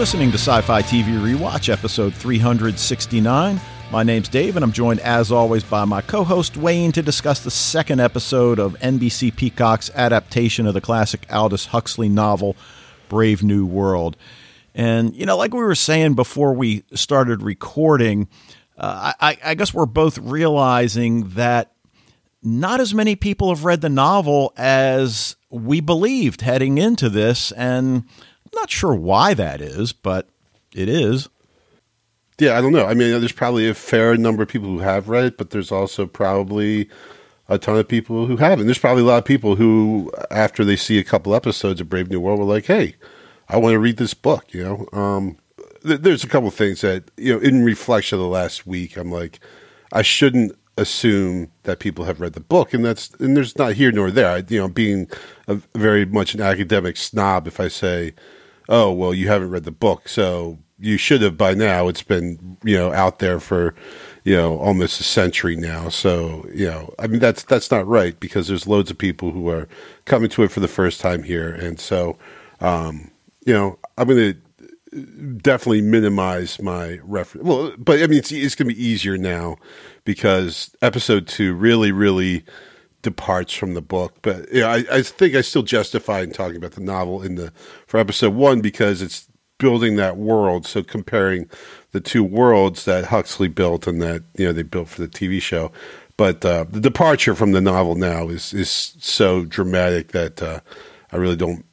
[0.00, 3.60] listening to Sci Fi TV Rewatch, episode 369.
[3.92, 7.44] My name's Dave, and I'm joined, as always, by my co host Wayne to discuss
[7.44, 12.56] the second episode of NBC Peacock's adaptation of the classic Aldous Huxley novel,
[13.10, 14.16] Brave New World.
[14.74, 18.26] And, you know, like we were saying before we started recording,
[18.78, 21.72] uh, I, I guess we're both realizing that
[22.42, 27.52] not as many people have read the novel as we believed heading into this.
[27.52, 28.04] And
[28.54, 30.28] not sure why that is, but
[30.74, 31.28] it is.
[32.38, 32.86] Yeah, I don't know.
[32.86, 35.70] I mean, there's probably a fair number of people who have read it, but there's
[35.70, 36.88] also probably
[37.48, 38.66] a ton of people who haven't.
[38.66, 42.08] There's probably a lot of people who, after they see a couple episodes of Brave
[42.08, 42.94] New World, were like, "Hey,
[43.48, 45.36] I want to read this book." You know, um,
[45.86, 49.10] th- there's a couple things that you know, in reflection of the last week, I'm
[49.12, 49.40] like,
[49.92, 53.92] I shouldn't assume that people have read the book, and that's and there's not here
[53.92, 54.30] nor there.
[54.30, 55.08] I, you know, being
[55.48, 58.14] a, very much an academic snob, if I say
[58.70, 61.88] oh well you haven't read the book so you should have by now.
[61.88, 63.74] It's been you know out there for
[64.24, 65.90] you know almost a century now.
[65.90, 69.48] So you know i mean that's that's not right because there's loads of people who
[69.50, 69.68] are
[70.06, 71.52] coming to it for the first time here.
[71.52, 72.16] And so
[72.60, 73.10] um
[73.46, 74.40] you know i'm going to
[75.38, 79.56] definitely minimize my reference well but i mean it's, it's going to be easier now
[80.04, 82.44] because episode 2 really really
[83.02, 84.14] departs from the book.
[84.22, 87.52] But yeah, I, I think I still justify in talking about the novel in the
[87.86, 90.66] for episode one because it's building that world.
[90.66, 91.48] So comparing
[91.92, 95.40] the two worlds that Huxley built and that you know they built for the TV
[95.40, 95.70] show.
[96.16, 100.60] But uh, the departure from the novel now is is so dramatic that uh,
[101.12, 101.64] I really don't.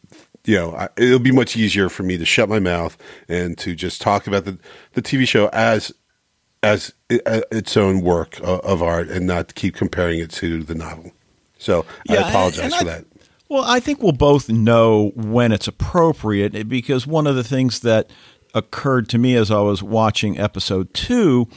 [0.45, 3.76] You know, I, it'll be much easier for me to shut my mouth and to
[3.76, 4.58] just talk about the
[4.94, 5.92] the TV show as
[6.64, 11.11] as its own work of art and not keep comparing it to the novel.
[11.58, 13.06] So yeah, I apologize for I, that.
[13.50, 17.80] Well, I think we'll both know when it's appropriate eh, because one of the things
[17.82, 18.10] that
[18.54, 21.48] occurred to me as I was watching episode two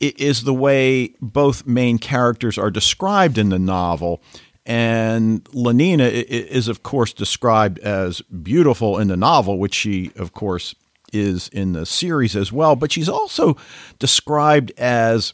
[0.00, 4.22] is the way both main characters are described in the novel.
[4.66, 10.74] And Lenina is, of course, described as beautiful in the novel, which she, of course,
[11.12, 12.74] is in the series as well.
[12.74, 13.56] But she's also
[13.98, 15.32] described as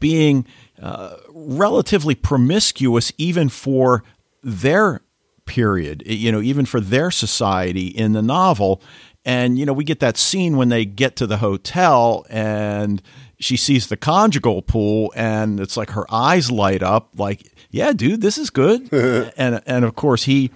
[0.00, 0.46] being
[0.84, 4.04] uh, relatively promiscuous even for
[4.42, 5.00] their
[5.46, 8.82] period, you know, even for their society in the novel.
[9.24, 13.00] And, you know, we get that scene when they get to the hotel and
[13.40, 18.20] she sees the conjugal pool and it's like her eyes light up like, yeah, dude,
[18.20, 18.92] this is good.
[19.38, 20.50] and, and of course, he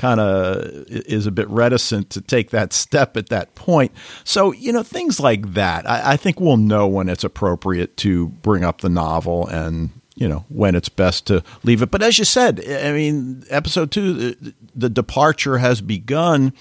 [0.00, 3.92] kind of is a bit reticent to take that step at that point.
[4.24, 5.88] So, you know, things like that.
[5.88, 10.26] I, I, think we'll know when it's appropriate to bring up the novel and, you
[10.26, 11.90] know, when it's best to leave it.
[11.90, 16.54] But as you said, I mean, episode two, the, the departure has begun.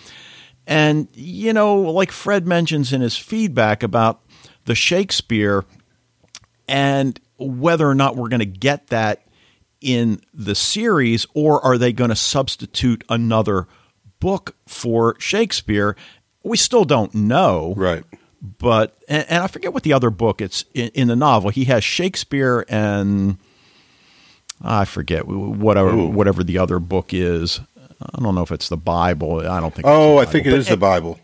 [0.68, 4.20] And, you know, like Fred mentions in his feedback about
[4.66, 5.64] the Shakespeare
[6.68, 9.24] and whether or not we're going to get that
[9.82, 13.68] in the series, or are they going to substitute another
[14.20, 15.96] book for Shakespeare?
[16.44, 17.74] We still don't know.
[17.78, 18.04] Right.
[18.42, 21.50] But, and, and I forget what the other book it's in, in, the novel.
[21.50, 23.38] He has Shakespeare and
[24.62, 27.60] I forget whatever, whatever the other book is.
[28.02, 29.40] I don't know if it's the Bible.
[29.40, 29.86] I don't think.
[29.86, 31.20] Oh, I think it is the Bible.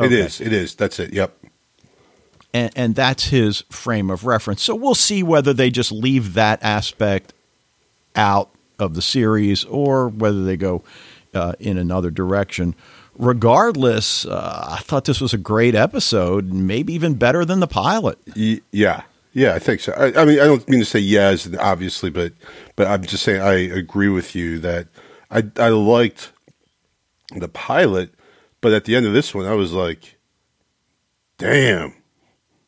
[0.00, 0.06] Okay.
[0.06, 0.40] It is.
[0.40, 0.74] It is.
[0.74, 1.12] That's it.
[1.12, 1.36] Yep.
[2.54, 4.62] And, and, that's his frame of reference.
[4.62, 7.34] So we'll see whether they just leave that aspect
[8.18, 10.82] out of the series or whether they go
[11.32, 12.74] uh, in another direction.
[13.14, 18.18] Regardless, uh, I thought this was a great episode, maybe even better than the pilot.
[18.36, 19.02] Yeah,
[19.32, 19.92] yeah, I think so.
[19.92, 22.32] I, I mean, I don't mean to say yes, obviously, but
[22.76, 24.88] but I'm just saying I agree with you that
[25.30, 26.32] I I liked
[27.34, 28.10] the pilot,
[28.60, 30.16] but at the end of this one, I was like,
[31.38, 31.94] damn,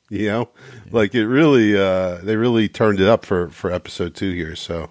[0.08, 0.90] you know, yeah.
[0.90, 4.56] like it really uh, they really turned it up for for episode two here.
[4.56, 4.90] So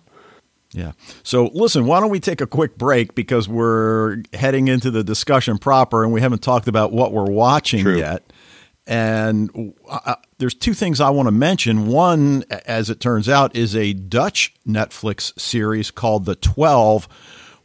[0.71, 0.91] yeah.
[1.23, 5.57] So listen, why don't we take a quick break because we're heading into the discussion
[5.57, 7.97] proper and we haven't talked about what we're watching True.
[7.97, 8.23] yet.
[8.85, 11.87] And uh, there's two things I want to mention.
[11.87, 17.07] One, as it turns out, is a Dutch Netflix series called The 12,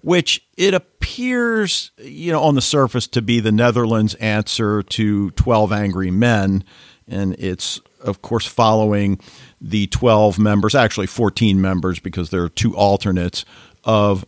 [0.02, 5.72] which it appears, you know, on the surface to be the Netherlands answer to 12
[5.72, 6.62] Angry Men.
[7.08, 9.18] And it's, of course, following
[9.64, 13.44] the 12 members, actually 14 members because there are two alternates
[13.82, 14.26] of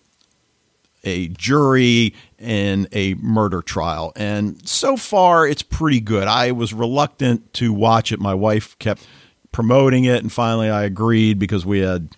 [1.05, 4.13] a jury in a murder trial.
[4.17, 6.27] And so far, it's pretty good.
[6.27, 8.19] I was reluctant to watch it.
[8.19, 9.07] My wife kept
[9.53, 12.09] promoting it, and finally, I agreed because we had.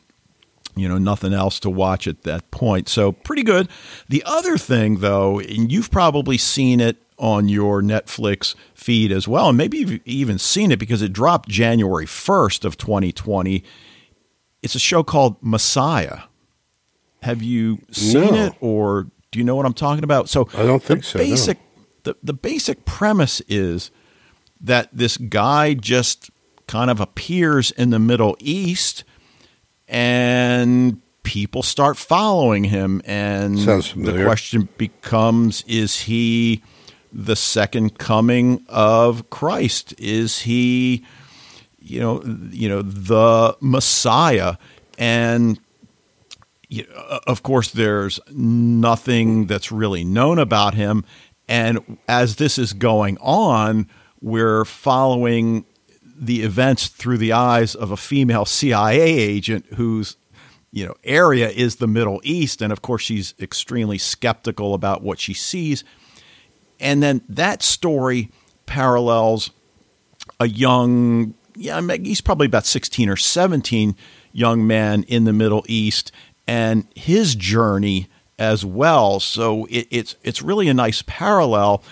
[0.76, 2.88] You know, nothing else to watch at that point.
[2.88, 3.69] So, pretty good.
[4.09, 9.49] The other thing, though, and you've probably seen it on your Netflix feed as well,
[9.49, 13.65] and maybe you've even seen it because it dropped January 1st of 2020.
[14.62, 16.20] It's a show called Messiah.
[17.23, 18.44] Have you seen No.
[18.47, 20.29] it or do you know what I'm talking about?
[20.29, 21.25] So I don't think the so, no.
[21.25, 21.59] Basic
[22.05, 23.91] the, the basic premise is
[24.61, 26.31] that this guy just
[26.67, 29.03] kind of appears in the Middle East
[29.87, 33.59] and people start following him and
[33.94, 36.62] the question becomes is he
[37.19, 39.93] the second coming of Christ?
[39.99, 41.05] Is he
[41.81, 44.56] you know you know the messiah?
[44.99, 45.59] And
[46.69, 51.05] you know, of course there's nothing that's really known about him.
[51.49, 53.88] And as this is going on
[54.20, 55.65] we're following
[56.03, 60.17] the events through the eyes of a female CIA agent whose
[60.73, 62.61] you know area is the Middle East.
[62.61, 65.85] And of course she's extremely skeptical about what she sees
[66.80, 68.30] and then that story
[68.66, 69.50] parallels
[70.40, 73.96] a young yeah he's probably about 16 or 17
[74.32, 76.12] young man in the Middle East
[76.46, 78.08] and his journey
[78.38, 79.20] as well.
[79.20, 81.82] So it, it's it's really a nice parallel.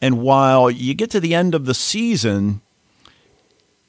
[0.00, 2.60] And while you get to the end of the season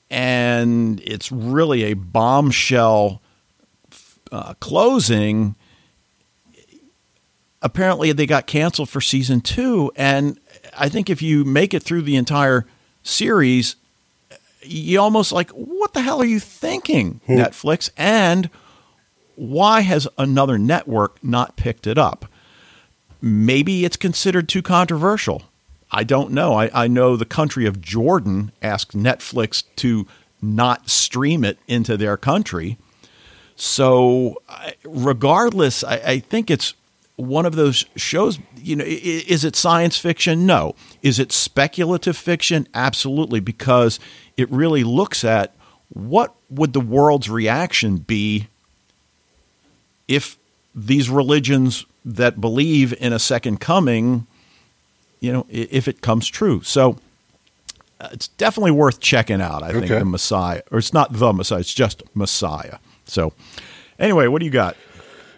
[0.10, 3.22] and it's really a bombshell
[4.32, 5.56] uh, closing
[7.68, 10.40] apparently they got canceled for season two and
[10.78, 12.66] i think if you make it through the entire
[13.04, 13.76] series
[14.64, 17.90] you almost like what the hell are you thinking netflix?
[17.98, 18.50] And
[19.36, 22.26] why has another network not picked it up?
[23.22, 25.44] Maybe it's considered too controversial.
[25.92, 26.54] I don't know.
[26.54, 30.08] I, I know the country of jordan asked netflix to
[30.42, 32.78] not stream it into their country.
[33.56, 34.40] So,
[34.84, 36.76] regardless, I, I think it's
[37.18, 38.40] one of those shows.
[38.56, 40.46] You know, is it science fiction?
[40.46, 40.74] No.
[41.04, 42.68] Is it speculative fiction?
[42.74, 44.00] Absolutely, because
[44.38, 45.54] it really looks at
[45.90, 48.48] what would the world's reaction be
[50.08, 50.38] if
[50.74, 54.26] these religions that believe in a second coming,
[55.20, 56.62] you know, if it comes true.
[56.64, 56.98] So.
[58.00, 59.64] uh, It's definitely worth checking out.
[59.64, 62.78] I think the Messiah, or it's not the Messiah; it's just Messiah.
[63.06, 63.34] So,
[63.98, 64.78] anyway, what do you got?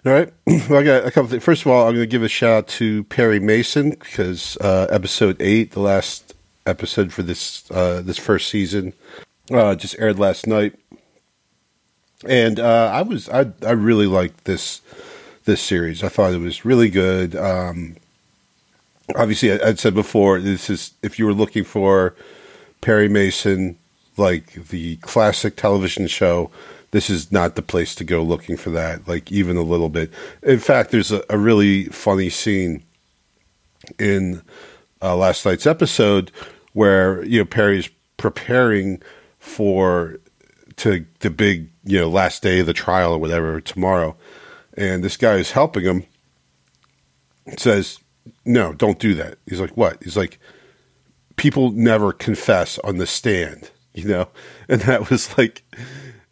[0.06, 0.34] All right.
[0.70, 1.44] Well, I got a couple things.
[1.44, 4.88] First of all, I'm going to give a shout out to Perry Mason because uh,
[4.90, 6.36] episode eight, the last
[6.66, 8.94] episode for this uh, this first season,
[9.52, 10.78] uh, just aired last night,
[12.26, 14.82] and uh, I was I I really liked this
[15.46, 16.04] this series.
[16.04, 17.36] I thought it was really good.
[17.36, 17.96] Um,
[19.16, 22.16] obviously, I, I'd said before this is if you were looking for
[22.82, 23.78] Perry Mason,
[24.18, 26.52] like the classic television show,
[26.92, 30.12] this is not the place to go looking for that, like even a little bit.
[30.44, 32.84] In fact, there's a, a really funny scene
[33.98, 34.42] in
[35.02, 36.32] uh, last night's episode
[36.74, 39.02] where you know Perry's preparing
[39.40, 40.20] for
[40.78, 44.16] to the big you know last day of the trial or whatever tomorrow,
[44.76, 46.04] and this guy is helping him.
[47.58, 48.00] Says,
[48.46, 50.40] "No, don't do that." He's like, "What?" He's like,
[51.36, 54.30] "People never confess on the stand," you know,
[54.70, 55.64] and that was like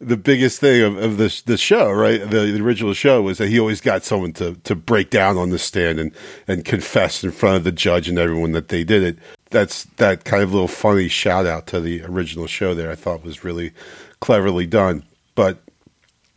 [0.00, 2.20] the biggest thing of, of this this show, right?
[2.20, 5.50] The, the original show was that he always got someone to to break down on
[5.50, 6.12] the stand and
[6.46, 9.18] and confess in front of the judge and everyone that they did it.
[9.50, 12.90] That's that kind of little funny shout out to the original show there.
[12.90, 13.72] I thought was really
[14.20, 15.62] cleverly done, but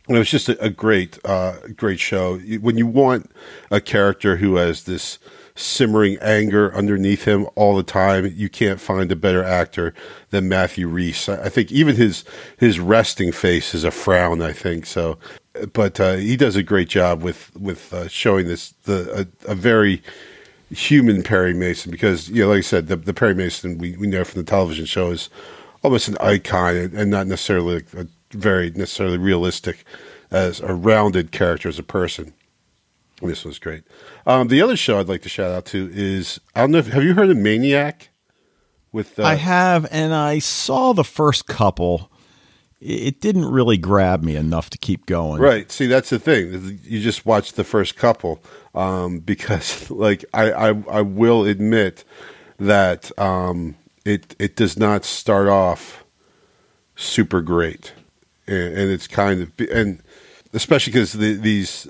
[0.08, 2.38] it was just a, a great, uh, great show.
[2.38, 3.30] When you want
[3.70, 5.18] a character who has this
[5.54, 9.94] simmering anger underneath him all the time, you can't find a better actor
[10.30, 11.28] than Matthew Rhys.
[11.28, 12.24] I think even his
[12.58, 14.40] his resting face is a frown.
[14.42, 15.18] I think so,
[15.72, 19.54] but uh, he does a great job with with uh, showing this the a, a
[19.54, 20.02] very
[20.70, 24.06] human Perry Mason because you know, like I said, the, the Perry Mason we, we
[24.06, 25.28] know from the television show is
[25.82, 29.84] almost an icon and not necessarily a very necessarily realistic
[30.30, 32.32] as a rounded character as a person.
[33.28, 33.84] This was great.
[34.26, 36.88] Um, the other show I'd like to shout out to is I don't know if
[36.88, 38.10] have you heard of Maniac
[38.92, 42.10] with uh, I have, and I saw the first couple.
[42.80, 45.40] It didn't really grab me enough to keep going.
[45.40, 45.70] Right.
[45.70, 46.80] See, that's the thing.
[46.82, 48.42] You just watch the first couple
[48.74, 52.04] um, because, like, I, I I will admit
[52.58, 56.04] that um, it it does not start off
[56.96, 57.92] super great,
[58.46, 60.02] and, and it's kind of and
[60.52, 61.88] especially because the, these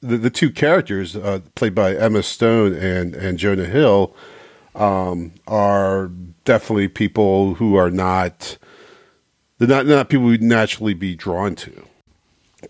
[0.00, 4.14] the, the two characters uh, played by Emma Stone and and Jonah Hill
[4.74, 6.10] um, are
[6.44, 8.58] definitely people who are not
[9.58, 11.84] they're not not people we'd naturally be drawn to.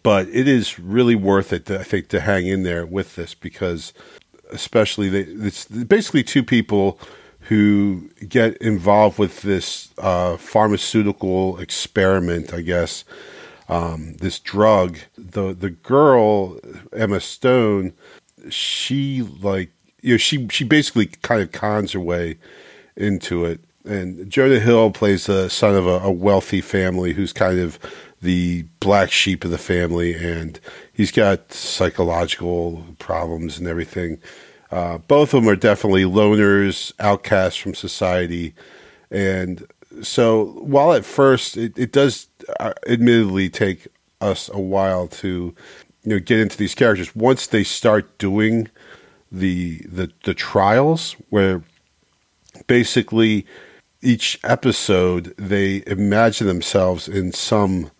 [0.02, 3.34] But it is really worth it, to, I think, to hang in there with this
[3.34, 3.92] because,
[4.50, 6.98] especially, they, it's basically two people
[7.40, 13.04] who get involved with this uh, pharmaceutical experiment, I guess,
[13.68, 14.98] um, this drug.
[15.16, 16.58] The the girl
[16.92, 17.92] Emma Stone,
[18.48, 19.70] she like
[20.02, 22.38] you know she she basically kind of cons her way
[22.96, 23.60] into it.
[23.84, 27.78] And Jonah Hill plays the son of a, a wealthy family who's kind of
[28.20, 30.58] the black sheep of the family, and
[30.92, 34.18] he's got psychological problems and everything.
[34.70, 38.54] Uh, both of them are definitely loners, outcasts from society,
[39.10, 39.64] and
[40.02, 42.28] so while at first it, it does
[42.60, 43.88] uh, admittedly take
[44.20, 45.54] us a while to
[46.04, 48.68] you know get into these characters once they start doing
[49.30, 51.62] the the the trials where
[52.66, 53.46] basically
[54.02, 57.90] each episode they imagine themselves in some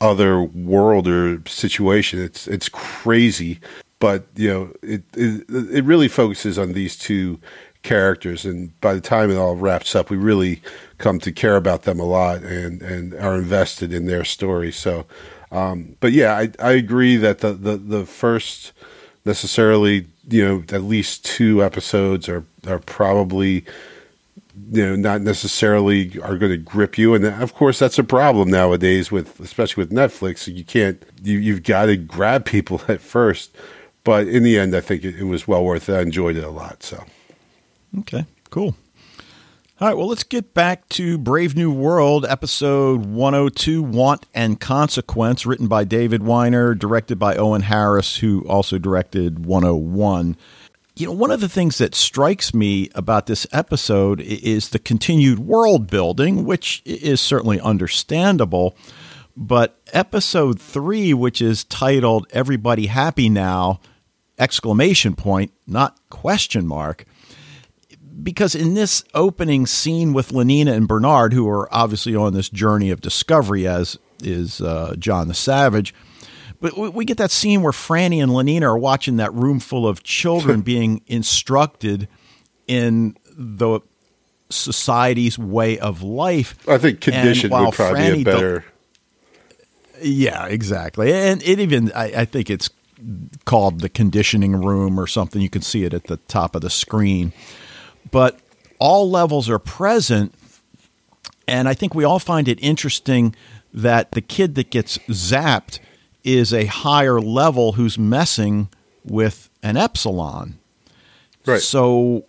[0.00, 3.58] other world or situation it's it's crazy.
[4.00, 7.40] But you know it, it it really focuses on these two
[7.82, 10.60] characters and by the time it all wraps up we really
[10.98, 14.72] come to care about them a lot and and are invested in their story.
[14.72, 15.06] So
[15.50, 18.72] um, but yeah I, I agree that the, the the first
[19.24, 23.64] necessarily you know at least two episodes are are probably
[24.72, 27.14] you know not necessarily are going to grip you.
[27.14, 30.52] And of course that's a problem nowadays with especially with netflix.
[30.52, 33.56] You can't you, you've got to grab people at first.
[34.04, 35.94] But in the end i think it, it was well worth it.
[35.94, 37.04] I enjoyed it a lot so.
[38.00, 38.74] Okay cool
[39.80, 45.46] all right, well, let's get back to Brave New World, episode 102 Want and Consequence,
[45.46, 50.36] written by David Wiener, directed by Owen Harris, who also directed 101.
[50.96, 55.38] You know, one of the things that strikes me about this episode is the continued
[55.38, 58.76] world building, which is certainly understandable.
[59.36, 63.78] But episode three, which is titled Everybody Happy Now,
[64.40, 67.04] exclamation point, not question mark,
[68.22, 72.90] because in this opening scene with Lenina and Bernard, who are obviously on this journey
[72.90, 75.94] of discovery, as is uh, John the Savage,
[76.60, 80.02] but we get that scene where Franny and Lenina are watching that room full of
[80.02, 82.08] children being instructed
[82.66, 83.80] in the
[84.50, 86.56] society's way of life.
[86.68, 88.64] I think condition would probably Franny be a better.
[90.00, 91.12] Yeah, exactly.
[91.12, 92.70] And it even, I, I think it's
[93.44, 95.40] called the conditioning room or something.
[95.40, 97.32] You can see it at the top of the screen
[98.10, 98.38] but
[98.78, 100.34] all levels are present.
[101.46, 103.34] And I think we all find it interesting
[103.72, 105.78] that the kid that gets zapped
[106.24, 108.68] is a higher level who's messing
[109.04, 110.58] with an epsilon.
[111.46, 111.60] Right.
[111.60, 112.26] So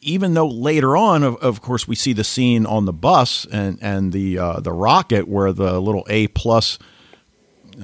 [0.00, 3.78] even though later on, of, of course, we see the scene on the bus and
[3.80, 6.78] and the uh, the rocket where the little A plus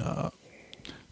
[0.00, 0.30] uh,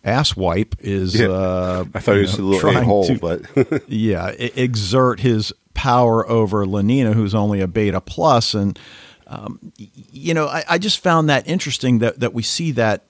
[0.05, 1.19] ass wipe is.
[1.19, 1.29] Yeah.
[1.29, 3.43] Uh, I thought he was know, a little a hole, but
[3.89, 8.79] yeah, exert his power over Lenina, who's only a beta plus, and
[9.29, 13.05] um, you know, I, I, just found that interesting that that we see that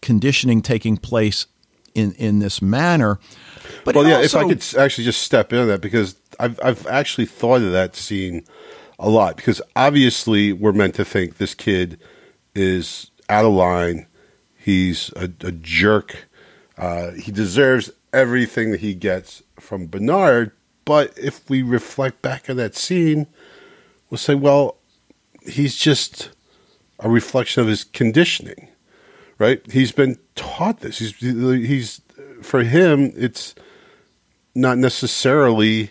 [0.00, 1.46] conditioning taking place
[1.94, 3.18] in in this manner.
[3.84, 6.86] But well, yeah, also, if I could actually just step into that because I've I've
[6.86, 8.44] actually thought of that scene
[8.98, 11.98] a lot because obviously we're meant to think this kid
[12.54, 14.06] is out of line.
[14.56, 16.28] He's a, a jerk.
[16.78, 20.52] Uh, he deserves everything that he gets from Bernard,
[20.84, 23.26] but if we reflect back on that scene,
[24.10, 24.76] we'll say, well,
[25.46, 26.30] he's just
[26.98, 28.68] a reflection of his conditioning,
[29.38, 29.60] right?
[29.70, 30.98] He's been taught this.
[30.98, 32.00] He's he's
[32.42, 33.54] for him, it's
[34.54, 35.90] not necessarily,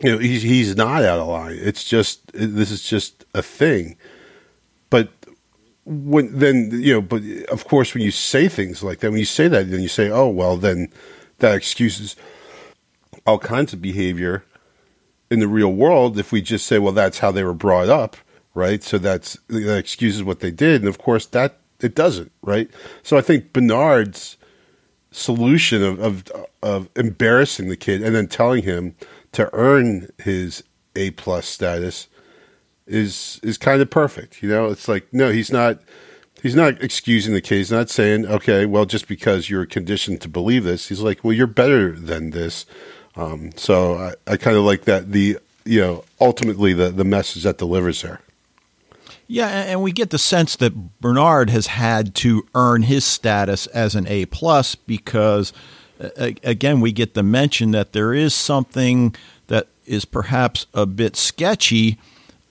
[0.00, 1.58] you know, he's he's not out of line.
[1.60, 3.96] It's just this is just a thing.
[4.90, 5.10] But
[5.84, 9.26] when then you know, but of course, when you say things like that, when you
[9.26, 10.92] say that, then you say, oh well, then
[11.38, 12.16] that excuses
[13.26, 14.44] all kinds of behavior
[15.30, 18.16] in the real world if we just say, well, that's how they were brought up,
[18.54, 18.82] right?
[18.82, 22.70] So that's that excuses what they did, and of course that it doesn't, right?
[23.02, 24.36] So I think Bernard's
[25.10, 26.24] solution of of,
[26.62, 28.94] of embarrassing the kid and then telling him
[29.32, 30.62] to earn his
[30.96, 32.08] A plus status
[32.86, 34.42] is is kind of perfect.
[34.42, 35.80] You know, it's like no, he's not.
[36.40, 37.56] He's not excusing the kid.
[37.56, 40.88] He's not saying, okay, well, just because you're conditioned to believe this.
[40.88, 42.64] He's like, well, you're better than this.
[43.18, 47.42] Um, so I, I kind of like that the you know ultimately the the message
[47.42, 48.20] that delivers there.
[49.26, 53.94] Yeah, and we get the sense that Bernard has had to earn his status as
[53.94, 55.52] an A plus because,
[56.16, 59.14] again, we get the mention that there is something
[59.48, 61.98] that is perhaps a bit sketchy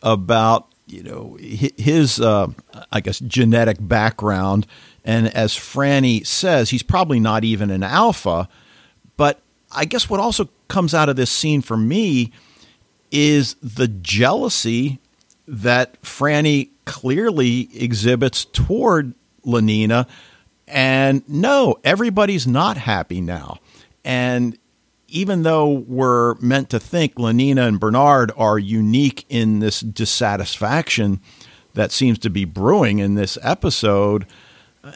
[0.04, 2.50] about you know his uh,
[2.92, 4.68] I guess genetic background,
[5.04, 8.48] and as Franny says, he's probably not even an alpha,
[9.16, 12.32] but I guess what also comes out of this scene for me
[13.12, 15.00] is the jealousy
[15.48, 19.14] that Franny clearly exhibits toward
[19.46, 20.08] Lenina.
[20.68, 23.60] And no, everybody's not happy now.
[24.04, 24.58] And
[25.08, 31.22] even though we're meant to think Lenina and Bernard are unique in this dissatisfaction
[31.74, 34.26] that seems to be brewing in this episode,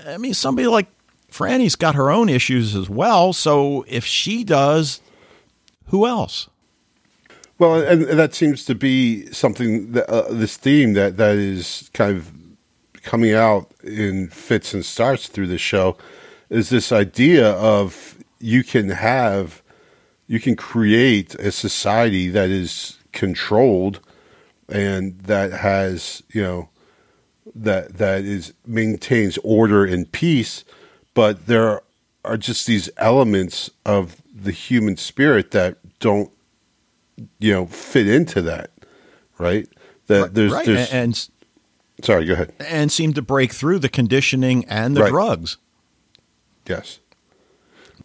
[0.05, 0.87] I mean, somebody like
[1.31, 3.31] Franny's got her own issues as well.
[3.31, 5.01] So if she does,
[5.91, 6.49] who else?
[7.59, 12.17] Well, and that seems to be something that uh, this theme that that is kind
[12.17, 12.31] of
[13.03, 15.97] coming out in fits and starts through the show
[16.49, 19.61] is this idea of you can have
[20.27, 23.99] you can create a society that is controlled
[24.69, 26.69] and that has you know
[27.53, 30.63] that that is maintains order and peace
[31.13, 31.81] but there
[32.23, 36.29] are just these elements of the human spirit that don't
[37.39, 38.69] you know fit into that
[39.37, 39.67] right
[40.07, 40.65] that Right, there's right.
[40.65, 41.29] there's and,
[41.99, 45.09] and sorry go ahead and seem to break through the conditioning and the Right.
[45.11, 45.57] drugs.
[46.67, 46.99] yes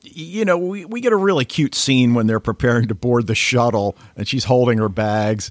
[0.02, 3.34] You know, we, we get a really cute scene when they're preparing to board the
[3.34, 5.50] shuttle and she's holding her bags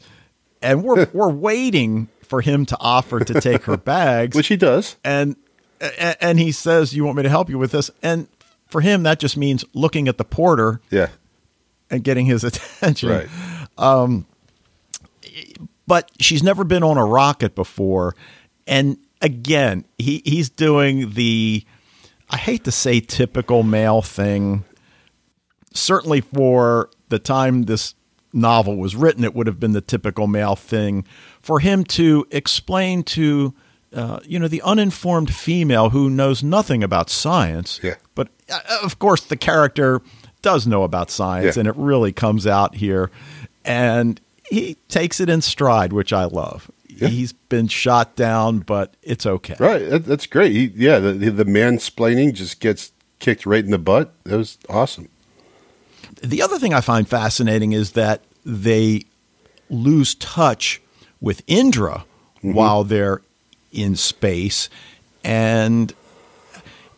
[0.61, 4.95] and we're we're waiting for him to offer to take her bags which he does
[5.03, 5.35] and
[6.21, 8.27] and he says, "You want me to help you with this?" And
[8.65, 11.09] for him that just means looking at the porter yeah
[11.89, 13.09] and getting his attention.
[13.09, 13.29] right
[15.87, 18.15] but she's never been on a rocket before.
[18.67, 21.63] And again, he, he's doing the,
[22.29, 24.63] I hate to say typical male thing.
[25.73, 27.95] Certainly for the time this
[28.33, 31.05] novel was written, it would have been the typical male thing
[31.41, 33.53] for him to explain to,
[33.93, 37.79] uh, you know, the uninformed female who knows nothing about science.
[37.83, 37.95] Yeah.
[38.15, 40.01] But uh, of course, the character
[40.45, 41.61] does know about science, Yeah.
[41.61, 43.09] and it really comes out here.
[43.65, 46.69] And he takes it in stride, which I love.
[46.87, 47.07] Yeah.
[47.07, 49.55] He's been shot down, but it's okay.
[49.59, 50.51] Right, that, that's great.
[50.51, 54.13] He, yeah, the the mansplaining just gets kicked right in the butt.
[54.25, 55.09] That was awesome.
[56.21, 59.05] The other thing I find fascinating is that they
[59.69, 60.79] lose touch
[61.19, 62.05] with Indra
[62.37, 62.53] mm-hmm.
[62.53, 63.21] while they're
[63.71, 64.69] in space.
[65.23, 65.91] And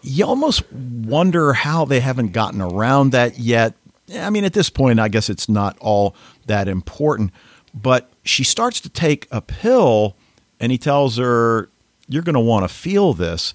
[0.07, 3.73] you almost wonder how they haven't gotten around that yet.
[4.15, 6.15] I mean, at this point, I guess it's not all
[6.45, 7.31] that important.
[7.73, 10.15] But she starts to take a pill,
[10.59, 11.69] and he tells her,
[12.07, 13.53] You're going to want to feel this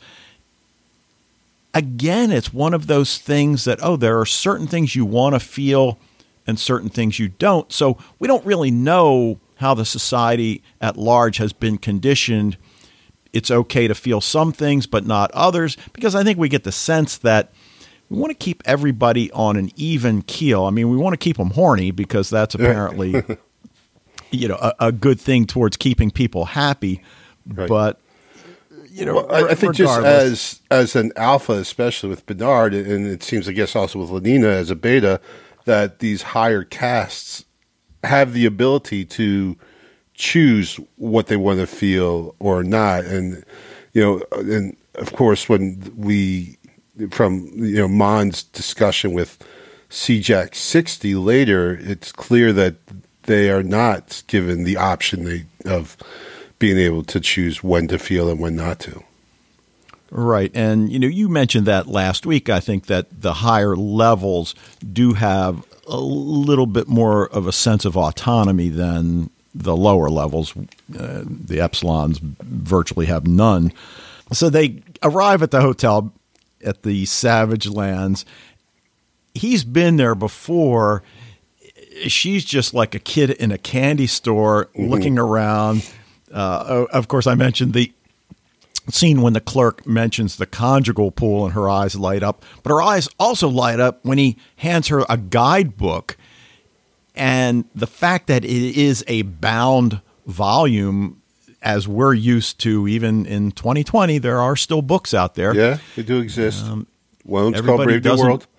[1.74, 5.40] again, it's one of those things that, oh, there are certain things you want to
[5.40, 5.98] feel
[6.46, 7.72] and certain things you don't.
[7.72, 12.56] So we don't really know how the society at large has been conditioned.
[13.32, 16.72] It's okay to feel some things, but not others, because I think we get the
[16.72, 17.52] sense that
[18.10, 20.64] we want to keep everybody on an even keel.
[20.64, 23.22] I mean, we want to keep them horny because that's apparently,
[24.30, 27.02] you know, a, a good thing towards keeping people happy.
[27.46, 27.68] Right.
[27.68, 28.00] But
[28.92, 33.06] you know, Well, I, I think just as as an alpha, especially with Bernard, and
[33.06, 35.20] it seems, I guess, also with Lenina as a beta,
[35.64, 37.46] that these higher castes
[38.04, 39.56] have the ability to
[40.14, 43.44] choose what they want to feel or not, and
[43.92, 46.58] you know, and of course, when we
[47.10, 49.38] from you know Mond's discussion with
[49.90, 52.76] CJack sixty later, it's clear that
[53.24, 55.96] they are not given the option they, of
[56.58, 59.02] being able to choose when to feel and when not to.
[60.12, 60.50] Right.
[60.54, 62.50] And, you know, you mentioned that last week.
[62.50, 64.54] I think that the higher levels
[64.92, 70.54] do have a little bit more of a sense of autonomy than the lower levels.
[70.56, 73.72] Uh, the epsilons virtually have none.
[74.32, 76.12] So they arrive at the hotel
[76.64, 78.24] at the Savage Lands.
[79.34, 81.02] He's been there before.
[82.06, 85.90] She's just like a kid in a candy store looking around.
[86.32, 87.92] Uh, of course, I mentioned the
[88.90, 92.82] scene when the clerk mentions the conjugal pool and her eyes light up, but her
[92.82, 96.16] eyes also light up when he hands her a guidebook.
[97.14, 101.20] And the fact that it is a bound volume,
[101.60, 105.54] as we're used to, even in 2020, there are still books out there.
[105.54, 106.64] Yeah, they do exist.
[107.24, 108.46] One of them's called Brave New World.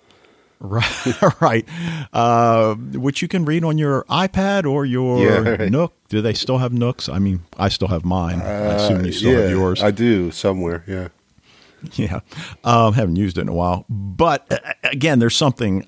[0.60, 1.68] Right, right.
[2.10, 5.70] Uh, which you can read on your iPad or your Yeah, right.
[5.70, 5.92] Nook.
[6.08, 7.06] Do they still have Nooks?
[7.10, 8.40] I mean, I still have mine.
[8.40, 9.82] I assume you still Uh, yeah, have yours.
[9.82, 10.82] I do somewhere.
[10.86, 11.08] Yeah,
[11.96, 12.20] Yeah.
[12.62, 13.84] Um, haven't used it in a while.
[13.90, 15.86] But uh, again, there's something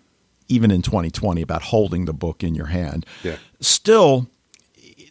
[0.48, 3.04] even in 2020 about holding the book in your hand.
[3.22, 3.36] Yeah.
[3.60, 4.28] Still,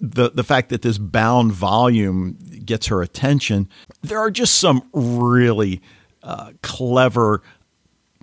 [0.01, 3.69] the the fact that this bound volume gets her attention,
[4.01, 5.81] there are just some really
[6.23, 7.41] uh, clever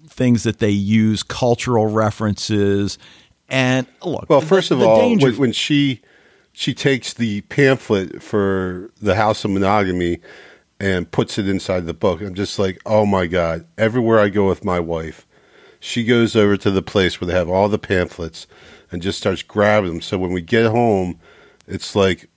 [0.09, 2.99] things that they use, cultural references,
[3.49, 4.27] and look.
[4.29, 6.01] Well, the- first of the all, danger- when, when she
[6.53, 10.21] she takes the pamphlet for the House of Monogamy
[10.79, 12.21] and puts it inside the book.
[12.21, 13.67] I'm just like, oh my god!
[13.79, 15.27] Everywhere I go with my wife,
[15.85, 18.47] she goes over to the place where they have all the pamphlets
[18.93, 20.01] and just starts grabbing them.
[20.01, 21.19] So when we get home,
[21.67, 22.29] it's like,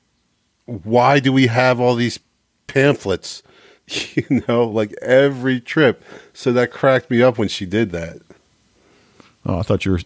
[0.66, 2.20] why do we have all these
[2.68, 3.44] pamphlets?
[4.16, 6.04] You know, like every trip.
[6.34, 8.18] So that cracked me up when she did that.
[9.46, 10.00] Oh, I thought you were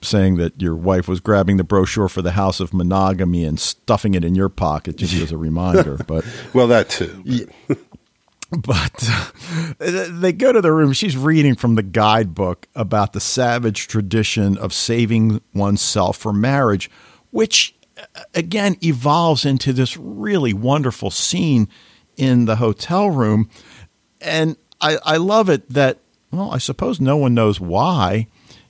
[0.00, 4.14] saying that your wife was grabbing the brochure for the House of Monogamy and stuffing
[4.14, 5.98] it in your pocket just as a reminder.
[6.06, 7.22] But well, that too.
[8.50, 9.10] But,
[9.78, 10.92] they go to the room.
[10.92, 16.90] She's reading from the guidebook about the savage tradition of saving oneself for marriage,
[17.30, 21.68] which uh, again evolves into this really wonderful scene
[22.16, 23.50] in the hotel room.
[24.20, 25.98] And I, I love it that,
[26.30, 28.28] well, I suppose no one knows why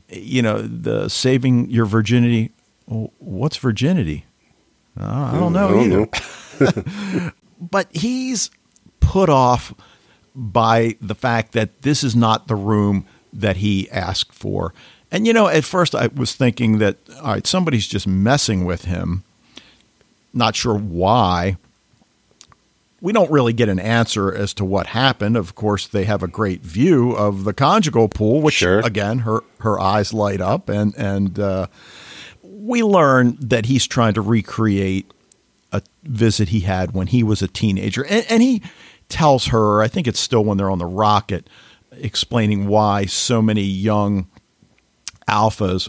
[0.08, 2.52] you know, the saving your virginity.
[2.86, 4.24] Well, what's virginity?
[4.98, 6.08] Uh, I don't know I don't
[6.60, 7.22] either.
[7.24, 7.30] Know.
[7.60, 8.50] but he's
[9.08, 9.72] put off
[10.34, 14.74] by the fact that this is not the room that he asked for.
[15.10, 18.84] And you know, at first I was thinking that all right, somebody's just messing with
[18.84, 19.24] him.
[20.34, 21.56] Not sure why
[23.00, 25.36] we don't really get an answer as to what happened.
[25.36, 28.80] Of course, they have a great view of the conjugal pool, which sure.
[28.80, 31.68] again, her her eyes light up, and and uh,
[32.42, 35.10] we learn that he's trying to recreate
[35.70, 38.62] a visit he had when he was a teenager, and, and he
[39.08, 41.48] tells her, I think it's still when they're on the rocket,
[41.92, 44.28] explaining why so many young
[45.28, 45.88] alphas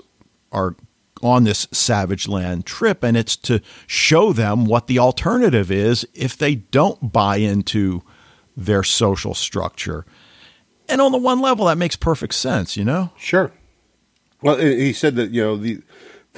[0.51, 0.75] are
[1.21, 6.37] on this savage land trip and it's to show them what the alternative is if
[6.37, 8.01] they don't buy into
[8.55, 10.05] their social structure.
[10.87, 13.11] And on the one level that makes perfect sense, you know?
[13.17, 13.51] Sure.
[14.41, 15.81] Well, he said that, you know, the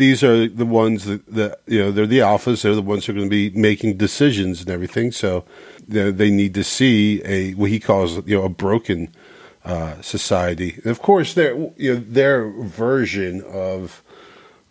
[0.02, 3.12] these are the ones that, that you know they're the alphas they're the ones who
[3.12, 5.46] are going to be making decisions and everything so
[5.88, 9.14] you know, they need to see a what he calls you know a broken
[9.64, 14.04] uh, society and of course their you know their version of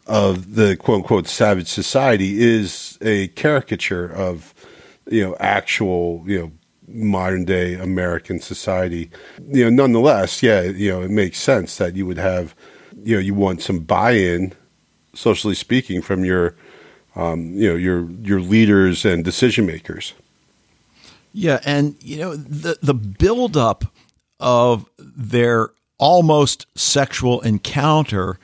[0.06, 4.52] of the quote unquote savage society is a caricature of
[5.08, 6.52] you know actual you know
[6.92, 9.08] modern day American society.
[9.48, 12.52] You know, nonetheless, yeah, you know, it makes sense that you would have
[13.04, 14.52] you know you want some buy in,
[15.14, 16.54] socially speaking, from your
[17.16, 20.14] um, you know your your leaders and decision makers.
[21.32, 23.84] Yeah, and you know the the build up
[24.38, 28.38] of their almost sexual encounter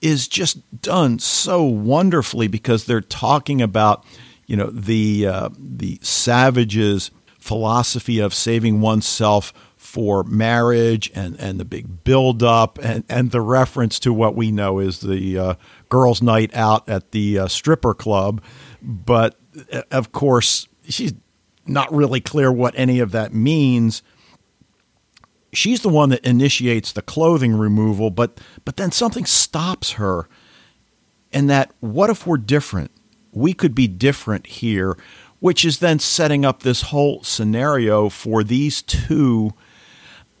[0.00, 4.04] is just done so wonderfully because they're talking about
[4.46, 9.52] you know the uh, the savages philosophy of saving oneself
[9.88, 14.52] for marriage and, and the big build up and, and the reference to what we
[14.52, 15.54] know is the uh,
[15.88, 18.42] girls' night out at the uh, stripper club.
[18.82, 19.36] But
[19.72, 21.14] uh, of course, she's
[21.66, 24.02] not really clear what any of that means
[25.54, 30.28] she's the one that initiates the clothing removal, but but then something stops her.
[31.32, 32.90] And that what if we're different?
[33.32, 34.98] We could be different here,
[35.40, 39.54] which is then setting up this whole scenario for these two.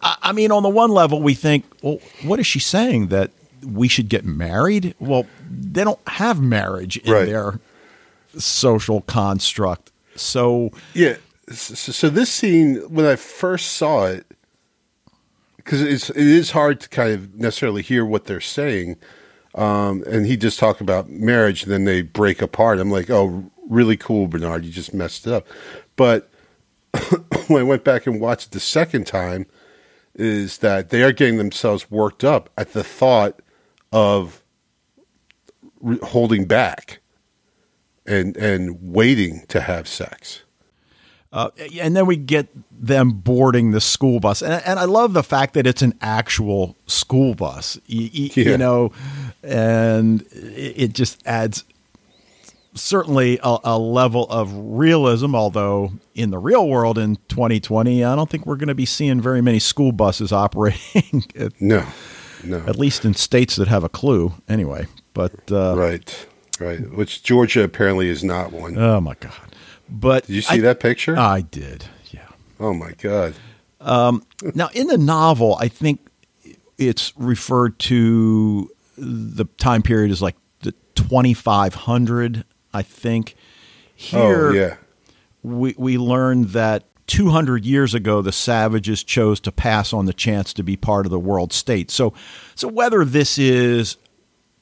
[0.00, 3.08] I mean, on the one level, we think, well, what is she saying?
[3.08, 3.30] That
[3.64, 4.94] we should get married?
[4.98, 7.26] Well, they don't have marriage in right.
[7.26, 7.60] their
[8.36, 9.90] social construct.
[10.14, 11.16] So, yeah.
[11.50, 14.26] So, this scene, when I first saw it,
[15.56, 18.96] because it's it is hard to kind of necessarily hear what they're saying.
[19.54, 22.78] Um, and he just talked about marriage, and then they break apart.
[22.78, 24.64] I'm like, oh, really cool, Bernard.
[24.64, 25.46] You just messed it up.
[25.96, 26.30] But
[27.48, 29.46] when I went back and watched it the second time,
[30.18, 33.40] is that they are getting themselves worked up at the thought
[33.92, 34.42] of
[35.80, 37.00] re- holding back
[38.06, 40.42] and and waiting to have sex.
[41.30, 45.22] Uh, and then we get them boarding the school bus, and, and, I love the
[45.22, 47.78] fact that it's an actual school bus.
[47.84, 48.52] You, you, yeah.
[48.52, 48.92] you know,
[49.42, 51.64] and it just adds
[52.80, 55.34] certainly a, a, level of realism.
[55.34, 59.20] Although in the real world in 2020, I don't think we're going to be seeing
[59.20, 61.24] very many school buses operating.
[61.36, 61.86] at, no,
[62.44, 62.58] no.
[62.66, 64.86] At least in states that have a clue, anyway.
[65.14, 66.26] But uh, right,
[66.60, 66.78] right.
[66.92, 68.78] Which Georgia apparently is not one.
[68.78, 69.32] Oh my god.
[69.88, 71.16] But did you see I, that picture?
[71.18, 71.84] I did.
[72.10, 72.26] Yeah.
[72.60, 73.34] Oh my god.
[73.80, 76.00] Um, now in the novel, I think
[76.76, 82.44] it's referred to the time period as like the 2500.
[82.72, 83.34] I think
[83.94, 84.48] here.
[84.48, 84.76] Oh yeah.
[85.42, 90.52] We we learned that 200 years ago the savages chose to pass on the chance
[90.54, 91.90] to be part of the world state.
[91.90, 92.12] So
[92.54, 93.96] so whether this is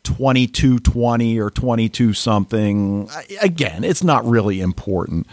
[0.06, 3.10] 2220 or 22 something.
[3.42, 5.26] Again, it's not really important.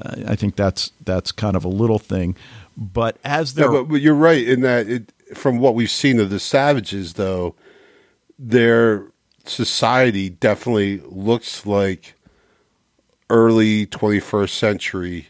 [0.00, 2.36] Uh, I think that's that's kind of a little thing.
[2.76, 3.70] But as they're.
[3.70, 7.54] but, but you're right in that it, from what we've seen of the Savages, though,
[8.38, 9.06] their
[9.46, 12.14] society definitely looks like
[13.30, 15.28] early 21st century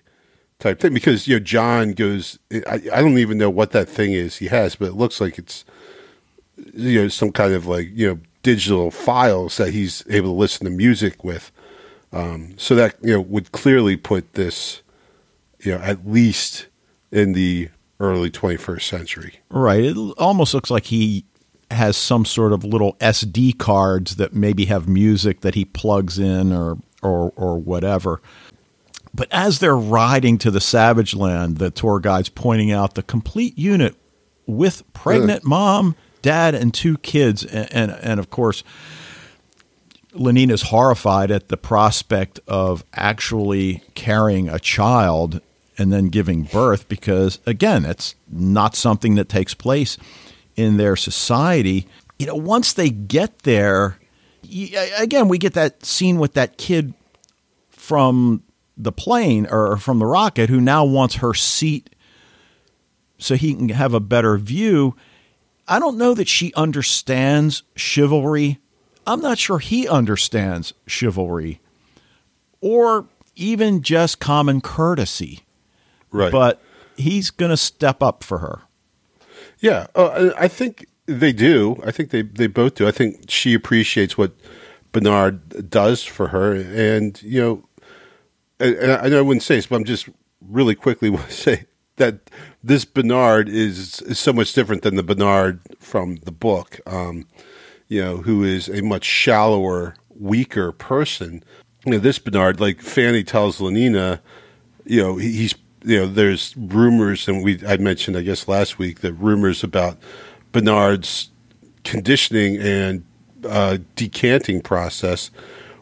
[0.59, 4.13] type thing because you know John goes I, I don't even know what that thing
[4.13, 5.65] is he has but it looks like it's
[6.75, 10.65] you know some kind of like you know digital files that he's able to listen
[10.65, 11.53] to music with.
[12.13, 14.83] Um, so that you know would clearly put this
[15.61, 16.69] you know at least
[17.13, 17.69] in the
[18.01, 19.41] early 21st century.
[19.51, 19.85] Right.
[19.85, 21.25] It almost looks like he
[21.71, 26.53] has some sort of little SD cards that maybe have music that he plugs in
[26.53, 28.21] or or or whatever.
[29.15, 33.59] But as they're riding to the Savage Land, the tour guide's pointing out the complete
[33.59, 33.97] unit
[34.47, 38.63] with pregnant mom, dad, and two kids, and and, and of course.
[40.15, 45.41] Lenina's horrified at the prospect of actually carrying a child
[45.77, 49.97] and then giving birth because, again, it's not something that takes place
[50.57, 51.87] in their society.
[52.19, 53.98] You know, once they get there,
[54.97, 56.95] again, we get that scene with that kid
[57.71, 58.43] from
[58.77, 61.95] the plane or from the rocket who now wants her seat
[63.19, 64.95] so he can have a better view.
[65.67, 68.59] I don't know that she understands chivalry.
[69.07, 71.61] I'm not sure he understands chivalry
[72.61, 73.07] or
[73.37, 75.41] even just common courtesy.
[76.11, 76.33] Right.
[76.33, 76.63] But
[76.97, 78.63] he's going to step up for her.
[79.61, 81.81] Yeah, uh, I think they do.
[81.85, 82.87] I think they, they both do.
[82.87, 84.33] I think she appreciates what
[84.93, 87.65] Bernard does for her, and you know,
[88.61, 90.09] and, I know I wouldn't say this, but I'm just
[90.41, 91.65] really quickly want to say
[91.97, 92.31] that
[92.63, 96.79] this Bernard is, is so much different than the Bernard from the book.
[96.87, 97.27] Um,
[97.89, 101.43] you know, who is a much shallower, weaker person.
[101.87, 104.21] You know, this Bernard, like Fanny tells Lenina,
[104.85, 108.79] you know, he, he's you know, there's rumors, and we I mentioned, I guess, last
[108.79, 109.97] week that rumors about
[110.59, 111.31] Bernard's
[111.85, 113.05] conditioning and
[113.45, 115.31] uh, decanting process,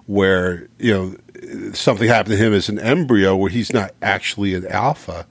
[0.06, 4.66] where you know something happened to him as an embryo, where he's not actually an
[4.66, 5.26] alpha.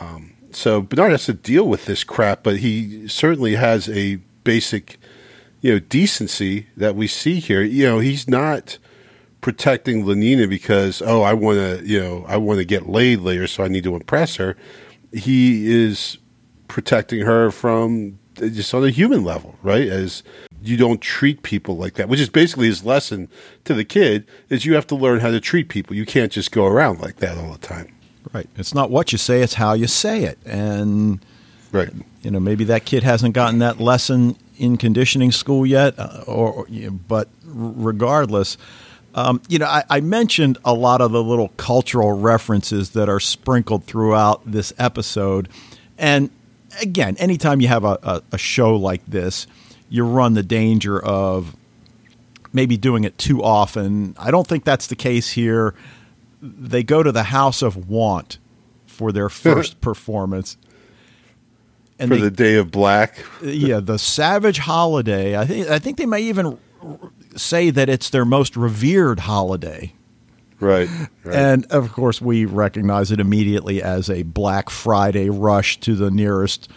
[0.00, 4.98] Um, so Bernard has to deal with this crap, but he certainly has a basic,
[5.60, 7.62] you know, decency that we see here.
[7.62, 8.78] You know, he's not
[9.42, 13.46] protecting Lenina because oh I want to you know I want to get laid later
[13.46, 14.56] so I need to impress her.
[15.12, 16.16] He is
[16.68, 19.86] protecting her from just on a human level, right?
[19.88, 20.22] As
[20.62, 23.28] you don't treat people like that, which is basically his lesson
[23.64, 25.96] to the kid is you have to learn how to treat people.
[25.96, 27.94] You can't just go around like that all the time.
[28.32, 28.48] Right.
[28.56, 30.38] It's not what you say, it's how you say it.
[30.44, 31.24] And
[31.72, 31.90] right.
[32.22, 36.52] You know, maybe that kid hasn't gotten that lesson in conditioning school yet uh, or,
[36.52, 38.58] or you know, but regardless,
[39.14, 43.18] um, you know, I, I, mentioned a lot of the little cultural references that are
[43.18, 45.48] sprinkled throughout this episode.
[45.98, 46.30] And
[46.80, 49.46] again, anytime you have a, a, a show like this,
[49.88, 51.56] you run the danger of
[52.52, 54.14] maybe doing it too often.
[54.18, 55.74] I don't think that's the case here.
[56.42, 58.38] They go to the House of Want
[58.86, 60.56] for their first performance.
[61.98, 63.24] And for they, the Day of Black.
[63.42, 65.36] yeah, the Savage Holiday.
[65.36, 66.58] I think I think they may even
[67.36, 69.92] say that it's their most revered holiday.
[70.60, 70.88] Right,
[71.24, 76.10] right, And of course, we recognize it immediately as a Black Friday rush to the
[76.10, 76.70] nearest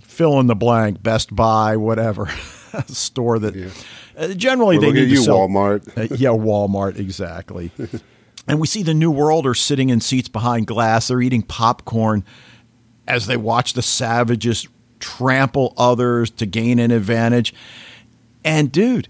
[0.00, 2.26] fill in the blank Best Buy, whatever
[2.86, 3.68] store that yeah.
[4.16, 5.48] uh, generally We're they need you, to sell.
[5.48, 5.96] Walmart.
[6.10, 7.70] uh, yeah, Walmart, exactly.
[8.48, 11.08] and we see the New Worlders sitting in seats behind glass.
[11.08, 12.24] They're eating popcorn
[13.08, 17.54] as they watch the savages trample others to gain an advantage.
[18.44, 19.08] And dude,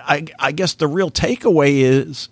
[0.00, 2.28] I, I guess the real takeaway is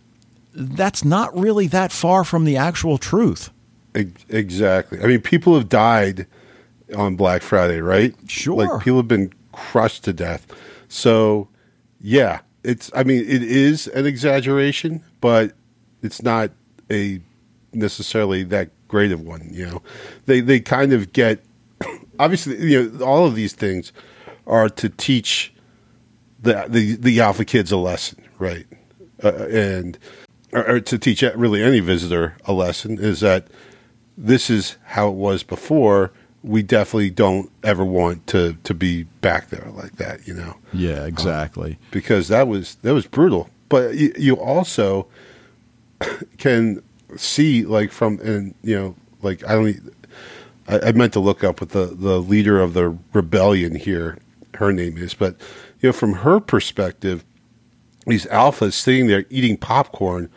[0.56, 3.50] that's not really that far from the actual truth.
[3.94, 5.00] Exactly.
[5.00, 6.26] I mean, people have died
[6.96, 8.14] on Black Friday, right?
[8.26, 8.66] Sure.
[8.66, 10.46] Like people have been crushed to death.
[10.88, 11.48] So,
[12.00, 12.90] yeah, it's.
[12.94, 15.52] I mean, it is an exaggeration, but
[16.02, 16.50] it's not
[16.90, 17.20] a
[17.72, 19.48] necessarily that great of one.
[19.50, 19.82] You know,
[20.26, 21.42] they they kind of get.
[22.18, 23.92] Obviously, you know, all of these things
[24.46, 25.52] are to teach
[26.40, 28.66] the the, the alpha kids a lesson, right?
[29.24, 29.98] Uh, and
[30.52, 33.46] or, or to teach really any visitor a lesson is that
[34.16, 36.12] this is how it was before.
[36.42, 40.56] We definitely don't ever want to to be back there like that, you know.
[40.72, 41.72] Yeah, exactly.
[41.72, 43.50] Um, because that was that was brutal.
[43.68, 45.08] But you, you also
[46.38, 46.82] can
[47.16, 49.92] see like from and you know like I don't.
[50.68, 54.18] I, I meant to look up what the the leader of the rebellion here
[54.56, 55.36] her name is, but
[55.80, 57.24] you know, from her perspective,
[58.06, 60.30] these alphas sitting there eating popcorn,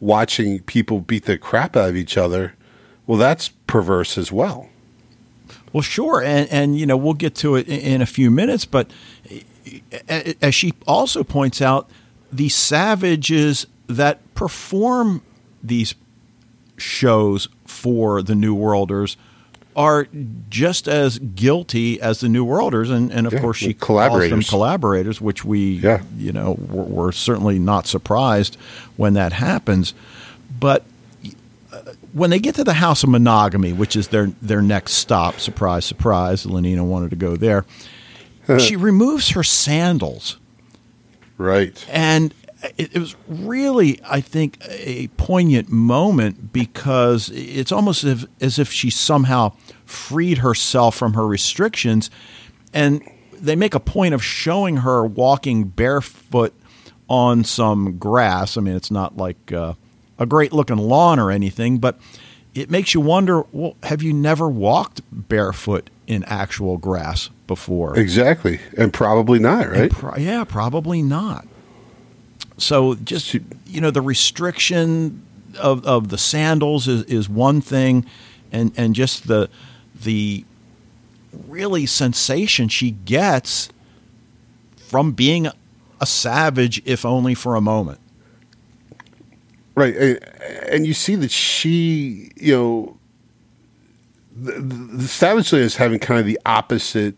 [0.00, 2.54] watching people beat the crap out of each other.
[3.06, 4.68] Well, that's perverse as well.
[5.72, 8.64] Well, sure, and and you know we'll get to it in, in a few minutes,
[8.64, 8.90] but
[10.08, 11.90] as she also points out,
[12.32, 15.22] the savages that perform
[15.62, 15.94] these
[16.76, 19.16] shows for the New Worlders
[19.76, 20.08] are
[20.48, 24.30] just as guilty as the New Worlders, and, and of Yeah, course she collaborators.
[24.30, 26.02] calls them collaborators, which we, Yeah.
[26.16, 28.56] you know, we're, we're certainly not surprised
[28.96, 29.92] when that happens.
[30.58, 30.84] But
[31.72, 31.82] uh,
[32.14, 35.84] when they get to the House of Monogamy, which is their their next stop, surprise,
[35.84, 37.66] surprise, Lenina wanted to go there.
[38.58, 40.38] she removes her sandals
[41.36, 41.84] Right.
[41.90, 42.32] and
[42.76, 48.58] it, it was really, I think, a poignant moment because it's almost as if, as
[48.58, 49.52] if she somehow
[49.84, 52.10] freed herself from her restrictions.
[52.72, 53.02] And
[53.32, 56.54] they make a point of showing her walking barefoot
[57.08, 58.56] on some grass.
[58.56, 59.74] I mean, it's not like uh,
[60.18, 61.98] a great looking lawn or anything, but
[62.54, 67.98] it makes you wonder well, have you never walked barefoot in actual grass before?
[67.98, 68.60] Exactly.
[68.76, 69.90] And probably not, right?
[69.90, 71.46] Pro- yeah, probably not.
[72.58, 73.34] So just
[73.66, 75.22] you know, the restriction
[75.58, 78.06] of, of the sandals is, is one thing,
[78.50, 79.48] and and just the
[79.94, 80.44] the
[81.48, 83.68] really sensation she gets
[84.76, 85.48] from being
[86.00, 88.00] a savage, if only for a moment.
[89.74, 89.94] Right,
[90.70, 92.98] and, you see that she, you know,
[94.34, 97.14] the, the, the Savage Land is having kind of the opposite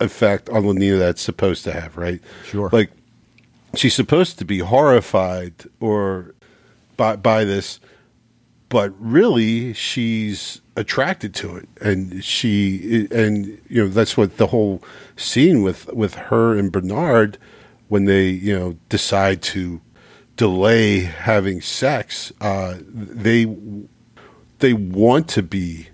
[0.00, 2.20] effect on Lenina that's supposed to have, right?
[2.44, 2.68] Sure.
[2.72, 2.90] Like
[3.74, 6.34] she's supposed to be horrified or
[6.96, 7.80] by by this,
[8.68, 14.82] but really she's attracted to it, and she and you know that's what the whole
[15.16, 17.38] scene with with her and Bernard
[17.88, 19.80] when they you know decide to
[20.40, 23.44] delay having sex, uh, they
[24.60, 25.86] they want to be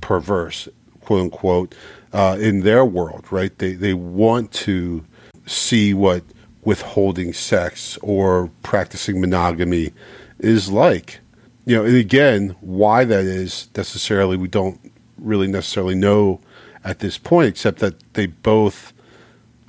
[0.00, 0.68] perverse,
[1.00, 1.74] quote unquote,
[2.12, 3.58] uh, in their world, right?
[3.58, 5.04] They they want to
[5.46, 6.22] see what
[6.68, 9.90] withholding sex or practicing monogamy
[10.38, 11.20] is like.
[11.64, 14.78] You know, and again, why that is necessarily we don't
[15.16, 16.40] really necessarily know
[16.84, 18.92] at this point, except that they both,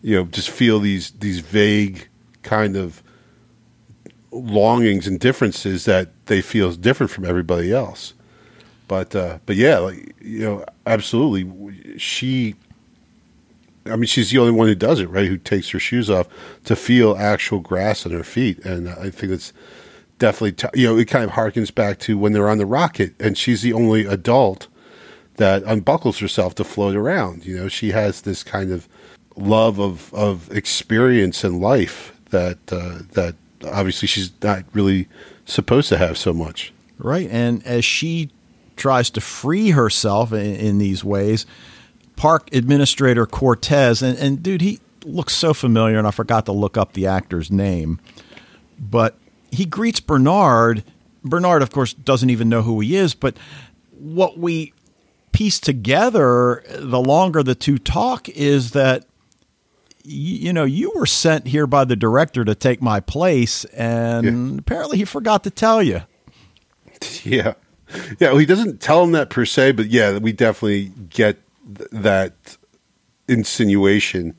[0.01, 2.09] you know, just feel these these vague
[2.43, 3.01] kind of
[4.31, 8.13] longings and differences that they feel is different from everybody else.
[8.89, 12.55] But uh, but yeah, like you know, absolutely, she.
[13.85, 15.27] I mean, she's the only one who does it, right?
[15.27, 16.27] Who takes her shoes off
[16.65, 19.53] to feel actual grass on her feet, and I think it's
[20.19, 23.13] definitely t- you know it kind of harkens back to when they're on the rocket,
[23.19, 24.67] and she's the only adult
[25.37, 27.45] that unbuckles herself to float around.
[27.45, 28.87] You know, she has this kind of
[29.35, 35.07] love of of experience and life that uh, that obviously she's not really
[35.45, 36.73] supposed to have so much.
[36.97, 37.29] Right.
[37.31, 38.29] And as she
[38.75, 41.45] tries to free herself in, in these ways,
[42.19, 46.75] park administrator Cortez, and, and dude, he looks so familiar, and I forgot to look
[46.77, 47.97] up the actor's name,
[48.77, 49.17] but
[49.51, 50.83] he greets Bernard.
[51.23, 53.37] Bernard, of course, doesn't even know who he is, but
[53.97, 54.73] what we
[55.31, 59.05] piece together the longer the two talk is that
[60.03, 64.57] you know, you were sent here by the director to take my place, and Yeah.
[64.59, 66.01] apparently he forgot to tell you.
[67.23, 67.53] Yeah,
[68.19, 68.29] yeah.
[68.31, 71.37] Well, he doesn't tell him that per se, but yeah, we definitely get
[71.75, 72.57] th- that
[73.27, 74.35] insinuation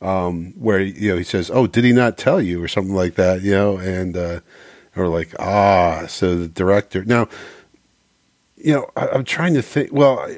[0.00, 3.14] um, where you know he says, "Oh, did he not tell you?" or something like
[3.14, 4.40] that, you know, and uh,
[4.96, 7.28] or like, ah, so the director now.
[8.56, 9.92] You know, I, I'm trying to think.
[9.92, 10.28] Well,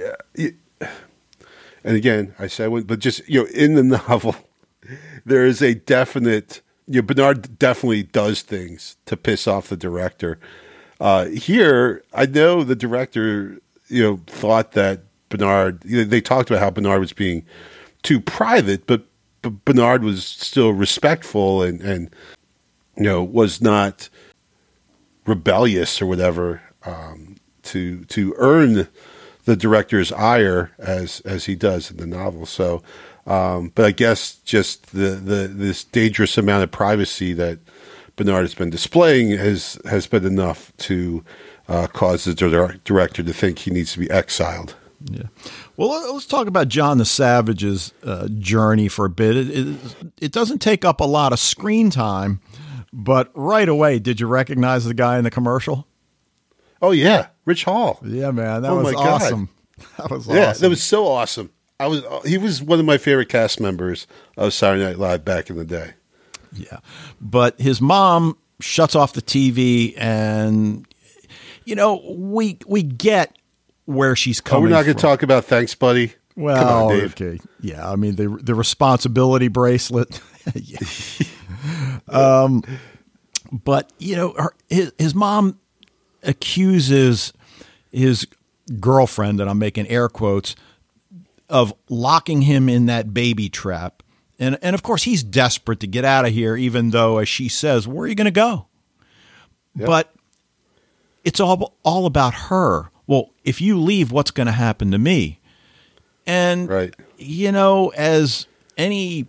[1.84, 4.36] and again, I said, but just you know, in the novel,
[5.24, 6.60] there is a definite.
[6.86, 10.38] You know, Bernard definitely does things to piss off the director.
[11.00, 13.58] Uh, here, I know the director,
[13.88, 15.00] you know, thought that
[15.36, 15.80] Bernard.
[15.80, 17.44] They talked about how Bernard was being
[18.04, 19.02] too private, but,
[19.42, 22.14] but Bernard was still respectful and and
[22.96, 24.08] you know was not
[25.26, 28.86] rebellious or whatever um, to to earn
[29.44, 32.46] the director's ire as as he does in the novel.
[32.46, 32.82] So,
[33.26, 37.58] um, but I guess just the, the this dangerous amount of privacy that
[38.14, 41.24] Bernard has been displaying has has been enough to
[41.68, 44.76] uh, cause the dir- director to think he needs to be exiled.
[45.10, 45.24] Yeah.
[45.76, 49.36] Well, let- let's talk about John the Savage's uh, journey for a bit.
[49.36, 49.76] It, it,
[50.20, 52.40] it doesn't take up a lot of screen time,
[52.92, 55.86] but right away, did you recognize the guy in the commercial?
[56.80, 57.98] Oh yeah, Rich Hall.
[58.04, 59.22] Yeah, man, that Oh was my God.
[59.22, 59.48] awesome.
[59.98, 60.62] That was Yeah, awesome.
[60.62, 61.50] that was so awesome.
[61.80, 65.50] I was he was one of my favorite cast members of Saturday Night Live back
[65.50, 65.94] in the day.
[66.52, 66.78] Yeah.
[67.20, 70.86] But his mom shuts off the TV and
[71.64, 73.36] you know, we we get
[73.86, 76.08] where she's Oh, coming we're not going to talk about thanks, buddy.
[76.08, 77.12] Come Well, on, Dave.
[77.20, 77.40] okay.
[77.60, 80.20] Yeah, I mean the the responsibility bracelet.
[80.54, 80.78] yeah.
[82.08, 82.62] um
[83.52, 85.58] but you know, her, his his mom
[86.22, 87.32] accuses
[87.92, 88.26] his
[88.80, 90.56] girlfriend and I'm making air quotes
[91.48, 94.02] of locking him in that baby trap.
[94.38, 97.48] And and of course he's desperate to get out of here even though as she
[97.48, 98.66] says, "Where are you going to go?"
[99.76, 99.86] Yep.
[99.86, 100.14] But
[101.22, 102.90] it's all all about her.
[103.06, 105.40] Well, if you leave, what's going to happen to me?
[106.26, 106.94] And Right.
[107.18, 108.46] you know, as
[108.78, 109.26] any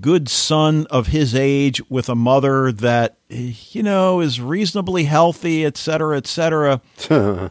[0.00, 5.76] good son of his age with a mother that you know is reasonably healthy, et
[5.76, 6.80] cetera, et cetera.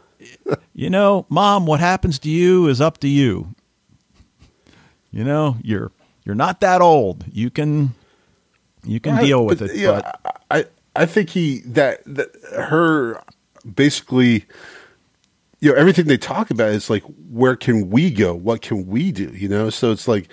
[0.74, 3.54] you know, mom, what happens to you is up to you.
[5.12, 5.92] You know, you're
[6.26, 7.24] you're not that old.
[7.32, 7.94] You can
[8.84, 9.78] you can Right, deal with but, it.
[9.78, 10.66] yeah, but I
[10.96, 13.22] I think he that, that her
[13.76, 14.46] basically
[15.60, 18.34] you know everything they talk about is like where can we go?
[18.34, 19.30] What can we do?
[19.34, 20.30] You know, so it's like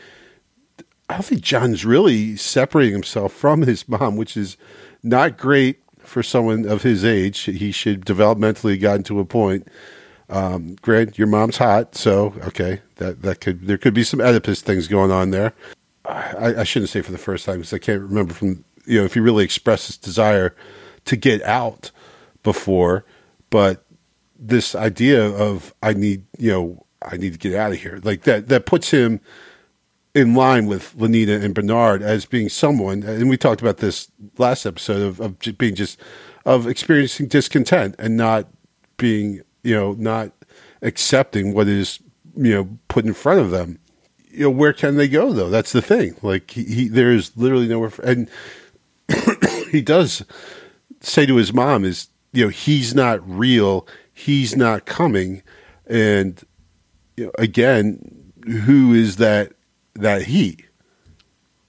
[1.08, 4.56] I don't think John's really separating himself from his mom, which is
[5.02, 7.40] not great for someone of his age.
[7.40, 9.68] He should developmentally gotten to a point.
[10.28, 14.62] Um, Grant, your mom's hot, so okay, that that could there could be some Oedipus
[14.62, 15.52] things going on there.
[16.04, 19.04] I, I shouldn't say for the first time because I can't remember from you know
[19.04, 20.54] if he really expressed his desire
[21.04, 21.90] to get out
[22.42, 23.04] before,
[23.50, 23.81] but
[24.42, 28.22] this idea of I need you know I need to get out of here like
[28.22, 29.20] that that puts him
[30.14, 34.66] in line with Lenina and Bernard as being someone, and we talked about this last
[34.66, 35.98] episode of, of being just
[36.44, 38.46] of experiencing discontent and not
[38.96, 40.32] being, you know, not
[40.82, 42.00] accepting what is,
[42.36, 43.78] you know, put in front of them.
[44.28, 45.50] You know, where can they go though?
[45.50, 46.16] That's the thing.
[46.22, 48.28] Like he, he there's literally nowhere, for, and
[49.70, 50.24] he does
[51.00, 53.86] say to his mom is, you know, he's not real,
[54.24, 55.42] he's not coming,
[55.86, 56.40] and
[57.16, 58.32] you know, again,
[58.64, 59.52] who is that
[59.94, 60.58] that he?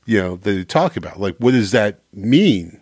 [0.05, 1.19] You know, that they talk about.
[1.19, 2.79] Like, what does that mean?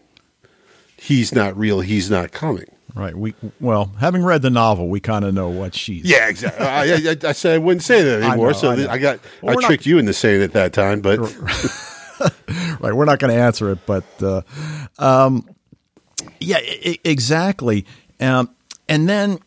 [0.97, 1.81] He's not real.
[1.81, 2.65] He's not coming.
[2.95, 6.65] right, we well, having read the novel, we kind of know what she's Yeah, exactly.
[6.65, 8.47] I, I, I said I wouldn't say that I anymore.
[8.51, 8.93] know, so I.
[8.93, 11.01] I, got Well, I we're not- tricked you into saying it that time.
[11.01, 11.19] But
[12.79, 12.93] right.
[12.93, 14.41] We're not going to answer it, but uh,
[14.99, 15.47] um,
[16.39, 17.85] yeah, I- I- exactly.
[18.19, 18.49] Um,
[18.89, 19.39] and then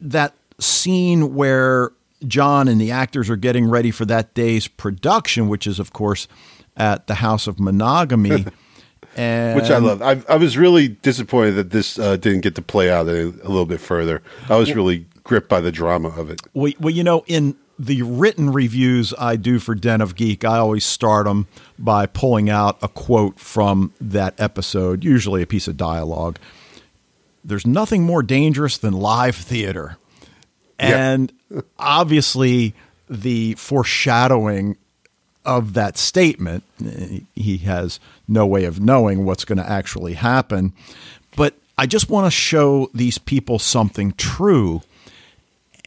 [0.00, 1.92] that scene where
[2.26, 6.28] John and the actors are getting ready for that day's production, which is, of course,
[6.76, 8.46] at the House of Monogamy.
[9.16, 10.02] and which I love.
[10.02, 13.48] I, I was really disappointed that this uh, didn't get to play out a, a
[13.48, 14.22] little bit further.
[14.48, 16.40] I was really gripped by the drama of it.
[16.54, 20.58] Well, well, you know, in the written reviews I do for Den of Geek, I
[20.58, 21.46] always start them
[21.78, 26.38] by pulling out a quote from that episode, usually a piece of dialogue.
[27.44, 29.96] There's nothing more dangerous than live theater.
[30.78, 31.32] And
[31.78, 32.74] obviously,
[33.08, 34.76] the foreshadowing
[35.44, 36.64] of that statement,
[37.34, 40.72] he has no way of knowing what's going to actually happen.
[41.36, 44.82] But I just want to show these people something true.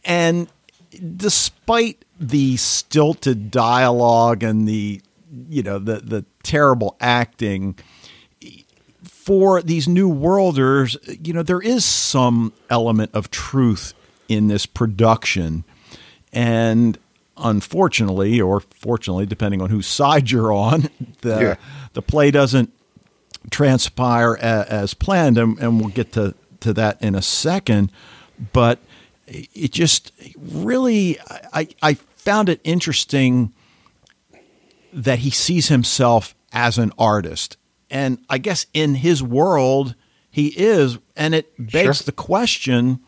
[0.04, 0.48] And
[1.16, 5.00] despite the stilted dialogue and the
[5.48, 7.76] you know the the terrible acting
[9.24, 13.94] for these new worlders, you know, there is some element of truth
[14.28, 15.64] in this production.
[16.30, 16.98] And
[17.38, 20.90] unfortunately, or fortunately, depending on whose side you're on,
[21.22, 21.56] the Yeah.
[21.94, 22.70] the play doesn't
[23.50, 27.90] transpire a, as planned, and, and we'll get to, to that in a second.
[28.52, 28.78] But
[29.26, 31.18] it just really,
[31.52, 33.54] I, I found it interesting
[34.92, 37.56] that he sees himself as an artist.
[37.94, 39.94] And I guess in his world,
[40.30, 40.98] he is.
[41.16, 42.04] And it begs Sure.
[42.04, 42.98] the question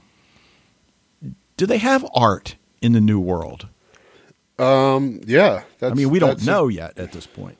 [1.56, 3.66] do they have art in the new world?
[4.58, 7.58] Um, yeah, that's, I mean, we don't that's- know yet at this point.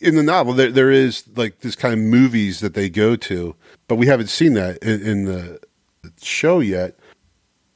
[0.00, 3.54] in the novel there there is like this kind of movies that they go to,
[3.86, 5.60] but we haven't seen that in, in the
[6.20, 6.96] show yet.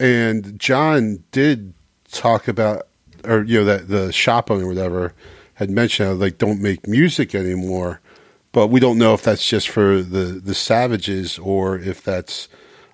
[0.00, 1.72] And John did
[2.10, 2.88] talk about,
[3.24, 5.12] or you know, that the shop owner or whatever
[5.54, 8.00] had mentioned how, like don't make music anymore,
[8.56, 12.48] but we don't know if that's just for the the savages or if that's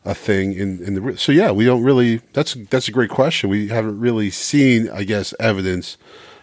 [0.04, 1.16] a thing in in the.
[1.16, 2.16] So yeah, we don't really.
[2.32, 3.48] That's that's a great question.
[3.48, 5.98] We haven't really seen, I guess, evidence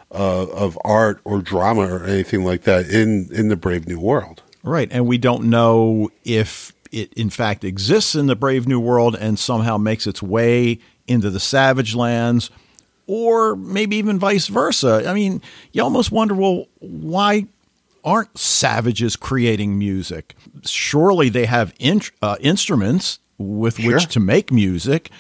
[0.10, 4.42] uh, of art or drama or anything like that in in the Brave New World.
[4.64, 4.88] Right.
[4.90, 9.38] And we don't know if it, in fact, exists in the Brave New World and
[9.38, 12.52] somehow makes its way into the Savage Lands,
[13.06, 15.04] or maybe even vice versa.
[15.06, 15.42] I mean,
[15.74, 17.48] you almost wonder, well, why
[18.10, 20.36] aren't savages creating music?
[20.66, 23.94] Surely they have in, uh, instruments with sure.
[23.94, 25.12] which to make music.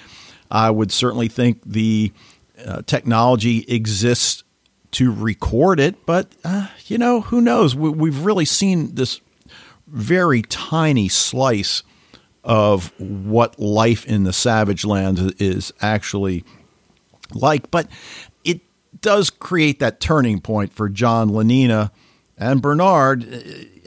[0.49, 2.11] I would certainly think the
[2.65, 4.43] uh, technology exists
[4.91, 7.75] to record it, but uh, you know, who knows?
[7.75, 9.21] We, we've really seen this
[9.87, 11.83] very tiny slice
[12.43, 16.43] of what life in the savage lands is actually
[17.35, 17.69] like.
[17.69, 17.87] But
[18.43, 18.61] it
[18.99, 21.91] does create that turning point for John Lenina
[22.39, 23.23] and Bernard.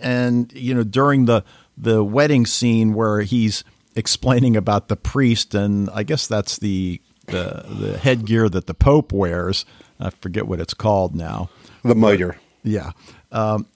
[0.00, 1.42] And, you know, during the,
[1.76, 3.64] the wedding scene where he's
[3.96, 9.12] explaining about the priest, and I guess that's the, the, the headgear that the Pope
[9.12, 9.64] wears.
[9.98, 11.50] I forget what it's called now.
[11.82, 12.36] The mitre.
[12.62, 12.92] Yeah.
[13.30, 13.66] Um,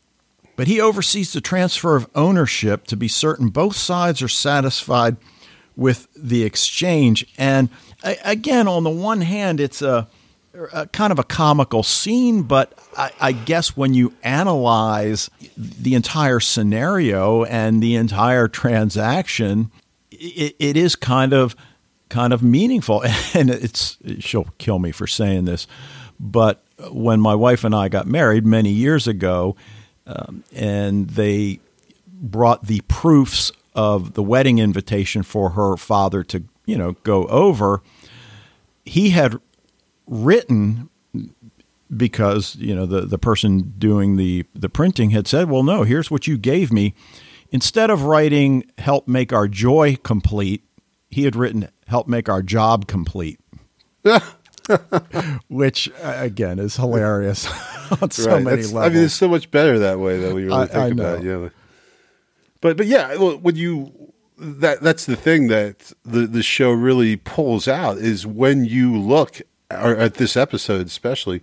[0.57, 5.17] but he oversees the transfer of ownership to be certain both sides are satisfied
[5.77, 7.27] with the exchange.
[7.37, 7.69] And
[8.03, 10.09] again, on the one hand, it's a,
[10.73, 16.41] a kind of a comical scene, but I, I, guess when you analyze the entire
[16.41, 19.71] scenario and the entire transaction,
[20.11, 21.55] it, it is kind of
[22.09, 23.05] kind of meaningful.
[23.35, 25.67] And it's she'll kill me for saying this,
[26.19, 29.57] but when my wife and I got married many years ago,
[30.07, 31.61] um, and they
[32.07, 37.83] brought the proofs of the wedding invitation for her father to, you know, go over.
[38.85, 39.39] He had
[40.07, 40.89] written
[41.95, 46.11] because you know the the person doing the the printing had said, "Well, no, here's
[46.11, 46.95] what you gave me."
[47.51, 50.65] Instead of writing "Help make our joy complete,"
[51.11, 53.41] he had written "Help make our job complete,"
[55.49, 57.49] which again is hilarious.
[58.03, 58.43] on so right.
[58.43, 58.91] many That's, levels.
[58.91, 61.19] I mean, it's so much better that way that we really I, think I about
[61.19, 61.25] it.
[61.25, 61.49] Yeah.
[62.61, 63.93] But but yeah, well, when you
[64.39, 69.41] that that's the thing that the the show really pulls out is when you look
[69.71, 71.43] or at this episode especially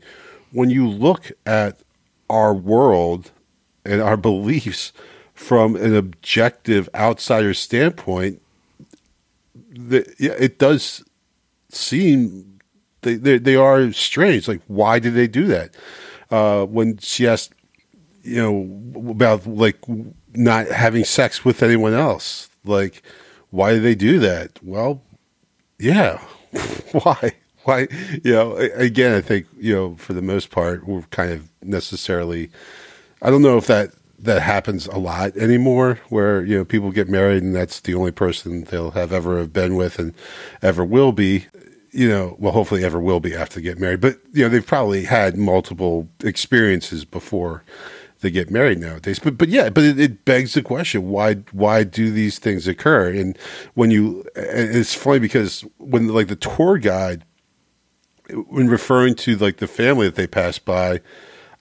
[0.52, 1.80] when you look at
[2.30, 3.32] our world
[3.86, 4.94] and our beliefs
[5.34, 8.42] from an objective outsider standpoint
[9.70, 11.04] the, it does
[11.70, 12.60] seem
[13.02, 15.76] they, they, they are strange like why did they do that
[16.34, 17.54] uh, when she asked,
[18.24, 19.78] you know, about like
[20.34, 22.50] not having sex with anyone else.
[22.66, 23.04] Like,
[23.52, 24.60] why do they do that?
[24.64, 25.02] Well,
[25.78, 26.18] yeah,
[26.92, 27.34] why?
[27.66, 27.88] Why?
[28.24, 32.50] You know, again, I think you know, for the most part, we're kind of necessarily.
[33.22, 37.10] I don't know if that that happens a lot anymore, where you know people get
[37.10, 40.14] married and that's the only person they'll have ever have been with and
[40.62, 41.46] ever will be
[41.94, 44.66] you know, well, hopefully ever will be after they get married, but you know, they've
[44.66, 47.64] probably had multiple experiences before
[48.22, 49.20] they get married nowadays.
[49.20, 53.10] But but yeah, but it, it, begs the question: why why do these things occur?
[53.10, 53.38] And
[53.76, 57.24] when you, it's funny because when like the tour guide,
[58.30, 61.02] when referring to like the family that they pass by,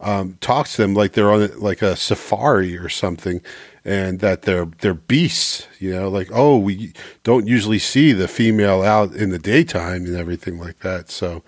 [0.01, 3.41] um, talks to them like they're on like a safari or something,
[3.85, 5.67] and that they're they're beasts.
[5.79, 6.93] You know, like oh, we
[7.23, 11.11] don't usually see the female out in the daytime and everything like that.
[11.11, 11.43] So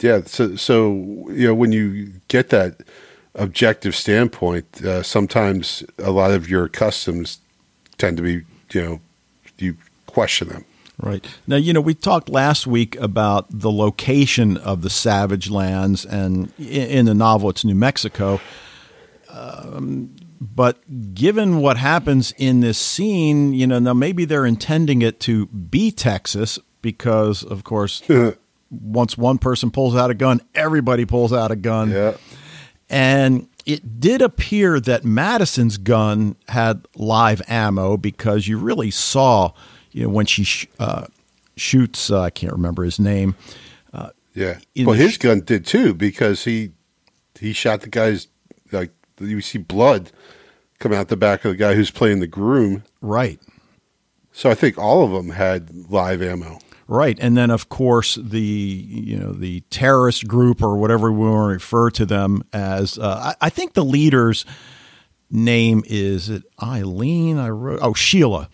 [0.00, 0.92] yeah, so so
[1.30, 2.80] you know when you get that
[3.34, 7.38] objective standpoint, uh, sometimes a lot of your customs
[7.98, 8.42] tend to be
[8.72, 9.00] you know
[9.58, 9.76] you
[10.06, 10.64] question them.
[11.02, 11.24] Right.
[11.46, 16.52] Now, you know, we talked last week about the location of the Savage Lands, and
[16.58, 18.40] in the novel, it's New Mexico.
[19.30, 25.20] Um, but given what happens in this scene, you know, now maybe they're intending it
[25.20, 28.02] to be Texas because, of course,
[28.70, 31.90] once one person pulls out a gun, everybody pulls out a gun.
[31.90, 32.16] Yeah.
[32.88, 39.52] And it did appear that Madison's gun had live ammo because you really saw,
[39.92, 41.06] you know, when she sh- uh,
[41.56, 43.34] shoots, uh, I can't remember his name.
[43.92, 44.58] Uh, yeah.
[44.76, 46.72] Well, his sh- gun did too because he
[47.38, 48.28] he shot the guy's
[48.72, 50.12] like you see blood
[50.78, 52.84] come out the back of the guy who's playing the groom.
[53.00, 53.40] Right.
[54.32, 56.58] So I think all of them had live ammo.
[56.86, 61.50] Right, and then of course the you know the terrorist group or whatever we want
[61.50, 62.98] to refer to them as.
[62.98, 64.44] Uh, I, I, think the leader's
[65.30, 67.38] name is it Eileen.
[67.38, 68.48] I wrote oh Sheila,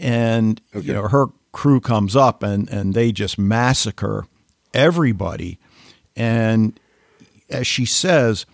[0.00, 0.86] and okay.
[0.86, 4.26] you know her crew comes up and and they just massacre
[4.74, 5.58] everybody,
[6.16, 6.78] and
[7.50, 8.46] as she says,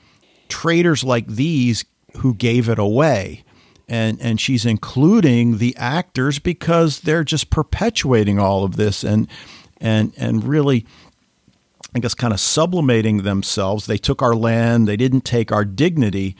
[0.48, 1.84] traitors like these
[2.18, 3.44] who gave it away.
[3.86, 9.28] And, and she's including the actors because they're just perpetuating all of this and
[9.78, 10.86] and and really
[11.94, 13.86] I guess kind of sublimating themselves.
[13.86, 16.34] They took our land, they didn't take our dignity.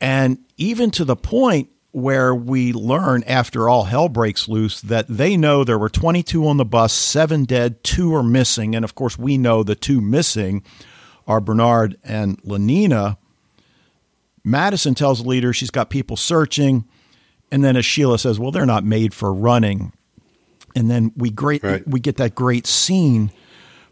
[0.00, 5.36] And even to the point where we learn after all hell breaks loose that they
[5.36, 8.74] know there were 22 on the bus, seven dead, two are missing.
[8.74, 10.62] And of course, we know the two missing
[11.26, 13.16] are Bernard and Lenina.
[14.44, 16.84] Madison tells the leader she's got people searching.
[17.50, 19.92] And then as Sheila says, well, they're not made for running.
[20.76, 21.86] And then we great right.
[21.88, 23.32] we get that great scene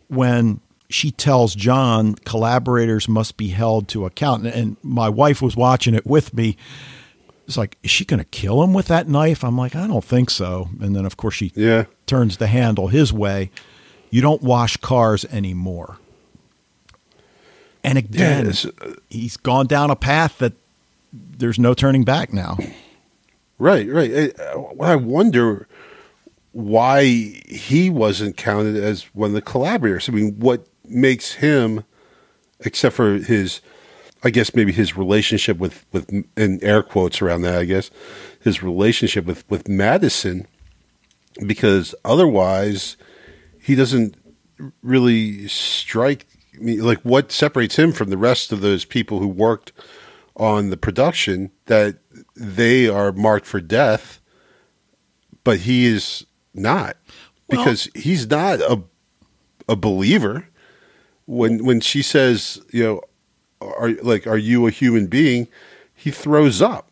[0.09, 4.47] when she tells John collaborators must be held to account.
[4.47, 6.57] And my wife was watching it with me.
[7.47, 9.45] It's like, is she going to kill him with that knife?
[9.45, 10.69] I'm like, I don't think so.
[10.81, 11.85] And then, of course, she yeah.
[12.07, 13.51] turns the handle his way.
[14.11, 15.99] You don't wash cars anymore.
[17.85, 20.55] And again, yeah, uh, he's gone down a path that
[21.13, 22.59] there's no turning back now.
[23.59, 24.33] Right, right.
[24.81, 25.69] I wonder
[26.53, 30.09] why he wasn't counted as one of the collaborators.
[30.09, 31.85] I mean, what makes him,
[32.61, 33.61] except for his,
[34.27, 37.93] I guess maybe his relationship with with in air quotes around that, I guess
[38.41, 40.49] his relationship with with Madison,
[41.47, 42.97] because otherwise
[43.61, 44.17] he doesn't
[44.83, 46.27] really strike
[46.59, 49.71] me like what separates him from the rest of those people who worked
[50.35, 51.99] on the production that
[52.35, 54.21] they are marked for death,
[55.45, 56.97] but he is not.
[57.49, 58.83] Because well, he's not a
[59.69, 60.49] a believer.
[61.27, 63.01] When when she says, you know,
[63.61, 65.49] are like, are you a human being?
[65.95, 66.91] He throws up.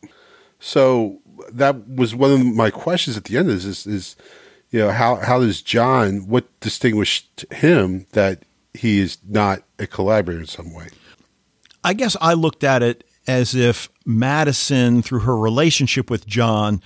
[0.61, 1.21] So
[1.53, 3.51] that was one of my questions at the end.
[3.51, 4.17] Is is, is
[4.71, 10.41] you know how how does John what distinguished him that he is not a collaborator
[10.41, 10.89] in some way?
[11.83, 16.83] I guess I looked at it as if Madison, through her relationship with John,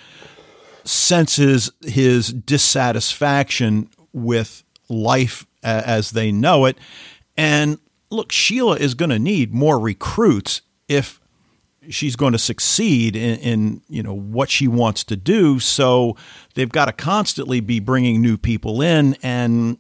[0.85, 6.79] senses his dissatisfaction with life as they know it
[7.37, 7.79] and
[8.11, 11.21] look, Sheila is going to need more recruits if
[11.89, 15.59] she's going to succeed in, in, you know what she wants to do.
[15.59, 16.17] So
[16.55, 19.79] they've got to constantly be bringing new people in, and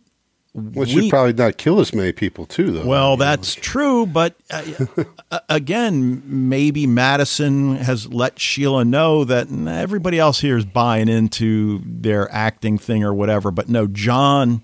[0.54, 2.86] which we, should probably not kill as many people too, though.
[2.86, 3.62] Well, that's know.
[3.62, 4.64] true, but uh,
[5.48, 12.32] again, maybe Madison has let Sheila know that everybody else here is buying into their
[12.32, 13.50] acting thing or whatever.
[13.50, 14.62] But no, John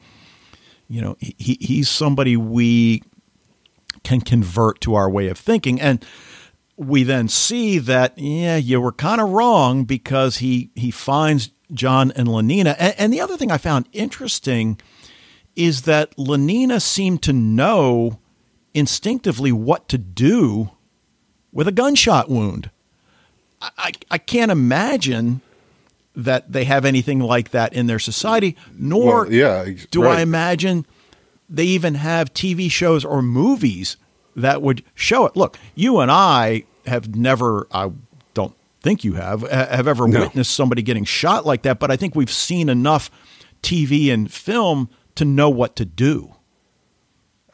[0.89, 3.03] you know, he, he's somebody we
[4.05, 5.81] can convert to our way of thinking.
[5.81, 6.05] And
[6.77, 12.13] we then see that, yeah, you were kind of wrong because he, he finds John
[12.13, 12.77] and Lenina.
[12.79, 14.81] And, and the other thing I found interesting
[15.57, 18.19] is that Lenina seemed to know
[18.75, 20.71] instinctively what to do
[21.53, 22.71] with a gunshot wound.
[23.61, 25.41] I, I, I can't imagine
[26.17, 30.19] that they have anything like that in their society, nor well, yeah, do right.
[30.19, 30.87] I imagine
[31.57, 33.97] they even have TV shows or movies
[34.37, 35.37] that would show it.
[35.37, 37.91] Look, you and I have never, I
[38.35, 40.21] don't think you have, uh, have ever no.
[40.21, 43.11] witnessed somebody getting shot like that, but I think we've seen enough
[43.63, 46.34] TV and film to know what to do.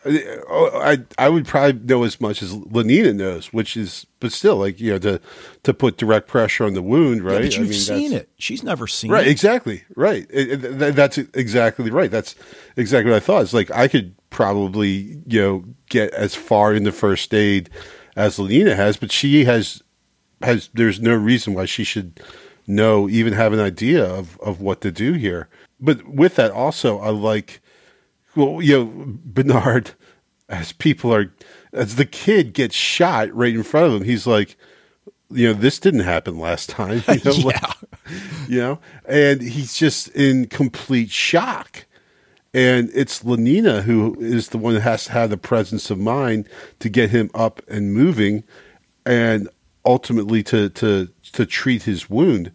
[0.04, 0.12] Uh,
[0.48, 4.56] oh, I I would probably know as much as Lenina knows, which is, but still,
[4.56, 5.20] like you know, to
[5.64, 7.34] to put direct pressure on the wound, right?
[7.34, 8.30] Yeah, but you've I mean, seen it.
[8.38, 9.22] She's never seen right, it.
[9.22, 9.30] Right.
[9.30, 9.84] Exactly.
[9.94, 10.26] Right.
[10.30, 12.10] It, it, that's exactly right.
[12.10, 12.34] That's
[12.76, 13.42] exactly what I thought.
[13.42, 17.68] It's like I could probably you know get as far in the first aid
[18.16, 19.82] as Lenina has, but she has
[20.40, 20.70] has.
[20.72, 22.20] There's no reason why she should
[22.66, 25.48] know, even have an idea of of what to do here.
[25.78, 27.60] But with that, also, I like
[28.36, 28.92] well, you know,
[29.24, 29.92] Bernard,
[30.48, 31.32] as people are,
[31.72, 34.56] as the kid gets shot right in front of him, he's like,
[35.30, 37.02] you know, this didn't happen last time.
[37.08, 37.44] You know, yeah.
[37.44, 37.76] Like,
[38.48, 41.86] you know, and he's just in complete shock.
[42.52, 46.48] And it's Lenina who is the one that has to have the presence of mind
[46.80, 48.42] to get him up and moving,
[49.06, 49.48] and
[49.84, 52.50] ultimately to to to treat his wound.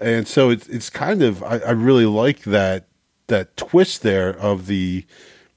[0.00, 2.86] And so it's it's kind of I, I really like that
[3.32, 5.06] that twist there of the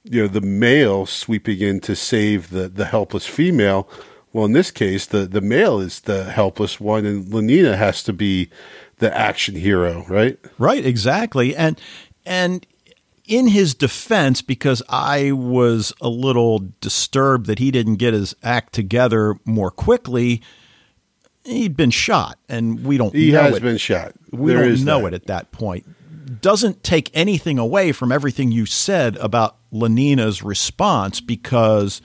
[0.06, 3.88] you know the male sweeping in to save the the helpless female.
[4.32, 8.14] Well, in this case, the the male is the helpless one, and Lenina has to
[8.14, 8.50] be
[8.98, 10.40] the action hero, right?
[10.58, 11.80] Right, exactly, and
[12.26, 12.66] and
[13.26, 18.74] in his defense, because I was a little disturbed that he didn't get his act
[18.74, 20.42] together more quickly.
[21.44, 23.14] He'd been shot, and we don't.
[23.14, 23.62] He has it.
[23.62, 24.14] been shot.
[24.32, 25.08] We there don't know that.
[25.08, 25.86] it at that point
[26.26, 32.02] doesn't take anything away from everything you said about Lenina's response because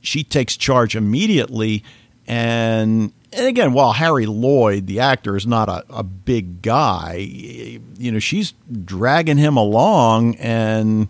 [0.00, 1.84] she takes charge immediately.
[2.26, 7.16] And, and again, while Harry Lloyd, the actor, is not a, a big guy,
[7.98, 8.52] you know, she's
[8.84, 11.08] dragging him along and.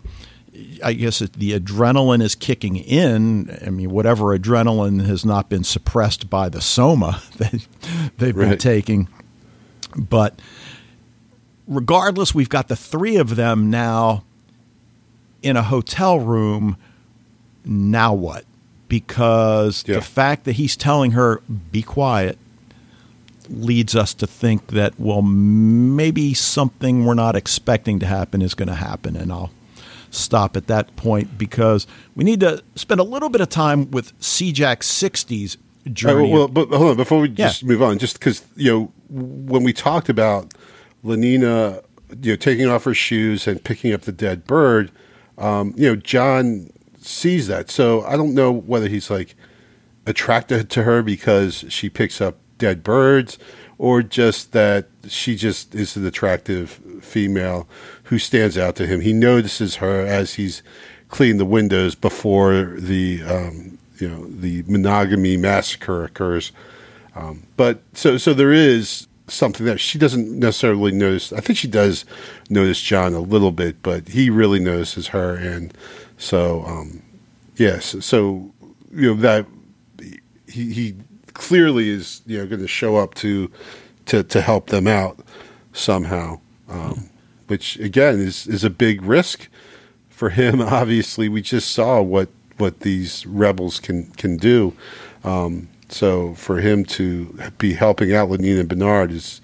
[0.81, 3.57] I guess the adrenaline is kicking in.
[3.65, 7.67] I mean, whatever adrenaline has not been suppressed by the soma that
[8.17, 8.51] they've right.
[8.51, 9.09] been taking
[9.97, 10.39] But
[11.67, 14.23] regardless, we've got the three of them now
[15.41, 16.77] in a hotel room.
[17.63, 18.45] Now what?
[18.87, 19.95] Because Yeah.
[19.95, 21.41] the fact that he's telling her,
[21.71, 22.37] be quiet,
[23.49, 28.67] leads us to think that, well, maybe something we're not expecting to happen is going
[28.69, 29.15] to happen.
[29.15, 29.51] And I'll
[30.09, 31.85] stop at that point because
[32.15, 36.31] we need to spend a little bit of time with CJack 60's Uh, journey.
[36.31, 37.47] well, but hold on before we Yeah.
[37.47, 40.51] just move on, just because you know when we talked about
[41.05, 41.83] Lenina,
[42.21, 44.91] you know, taking off her shoes and picking up the dead bird,
[45.37, 47.69] um, you know, John sees that.
[47.69, 49.35] So I don't know whether he's like
[50.05, 53.37] attracted to her because she picks up dead birds,
[53.77, 57.67] or just that she just is an attractive female
[58.03, 59.01] who stands out to him.
[59.01, 60.63] He notices her as he's
[61.09, 66.51] cleaning the windows before the um, you know the monogamy massacre occurs.
[67.15, 71.33] Um, but so so there is something that she doesn't necessarily notice.
[71.33, 72.05] I think she does
[72.49, 75.73] notice John a little bit, but he really notices her, and
[76.17, 77.01] so um,
[77.57, 78.51] yes, so
[78.91, 79.45] you know that
[80.47, 80.95] he he
[81.33, 83.51] clearly is you know going to show up to
[84.07, 85.19] to to help them out
[85.73, 87.09] somehow, um,
[87.47, 89.47] which again is is a big risk
[90.09, 90.61] for him.
[90.61, 94.73] Obviously, we just saw what what these rebels can can do.
[95.23, 99.41] Um, so for him to be helping out Lenina Bernard is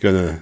[0.00, 0.40] going to,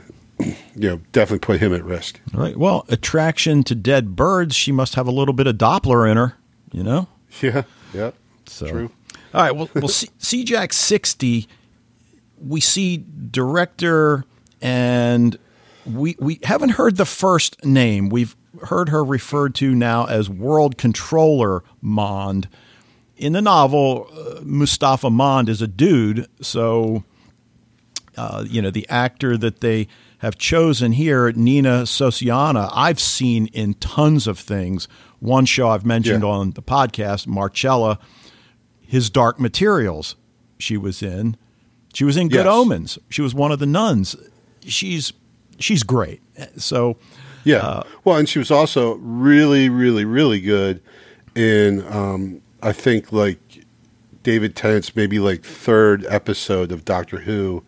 [0.75, 2.21] you know, definitely put him at risk.
[2.35, 2.57] All right.
[2.57, 6.37] Well, attraction to dead birds, she must have a little bit of Doppler in her,
[6.73, 7.09] you know?
[7.41, 7.63] Yeah,
[7.95, 8.11] yeah,
[8.47, 8.91] So, true.
[9.33, 9.55] All right.
[9.55, 11.47] Well, well C- CJack 60,
[12.45, 14.25] we see director,
[14.61, 15.39] and
[15.87, 18.09] we, we haven't heard the first name.
[18.09, 22.49] We've heard her referred to now as World Controller Mond.
[23.21, 27.05] In the novel, uh, Mustapha Mond is a dude, so
[28.17, 33.75] uh, you know, the actor that they have chosen here, Nina Sosanya, I've seen in
[33.75, 34.89] tons of things.
[35.21, 36.31] One show I've mentioned Yeah.
[36.31, 37.99] on the podcast, Marcella,
[38.81, 40.17] his Dark Materials,
[40.59, 41.37] she was in.
[41.93, 42.55] She was in Good Yes.
[42.55, 42.99] Omens.
[43.11, 44.17] She was one of the nuns.
[44.67, 45.13] She's
[45.59, 46.23] she's great.
[46.57, 46.97] So
[47.45, 47.59] Yeah.
[47.59, 50.81] Uh, well, and she was also really, really, really good
[51.35, 53.65] in, um, I think, like
[54.23, 57.63] David Tennant's maybe like third episode of Doctor Who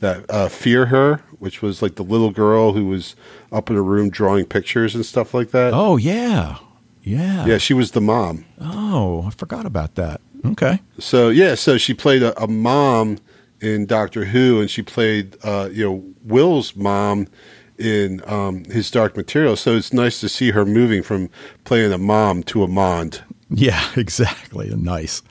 [0.00, 3.16] that uh, Fear Her, which was like the little girl who was
[3.50, 5.72] up in a room drawing pictures and stuff like that.
[5.74, 6.58] oh yeah.
[7.02, 7.46] Yeah.
[7.46, 8.44] Yeah, she was the mom.
[8.60, 10.20] Oh, I forgot about that.
[10.44, 10.80] Okay.
[10.98, 13.18] So yeah, so she played a, a mom
[13.60, 17.26] in Doctor Who, and she played uh, you know Will's mom
[17.78, 19.56] in um, his Dark Material.
[19.56, 21.30] So it's nice to see her moving from
[21.64, 23.22] playing a mom to a mond.
[23.50, 24.68] Yeah, exactly.
[24.76, 25.22] Nice.